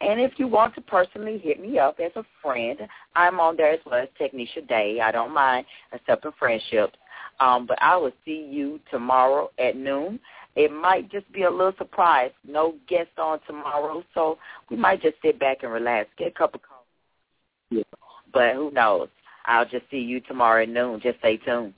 [0.00, 2.78] And if you want to personally hit me up as a friend,
[3.14, 5.00] I'm on there as well as Technisha Day.
[5.00, 6.98] I don't mind accepting friendships.
[7.40, 10.20] Um, but I will see you tomorrow at noon.
[10.56, 12.30] It might just be a little surprise.
[12.46, 14.38] No guest on tomorrow, so
[14.70, 17.84] we might just sit back and relax, get a cup of coffee.
[18.32, 19.08] But who knows?
[19.46, 21.00] I'll just see you tomorrow at noon.
[21.00, 21.74] Just stay tuned.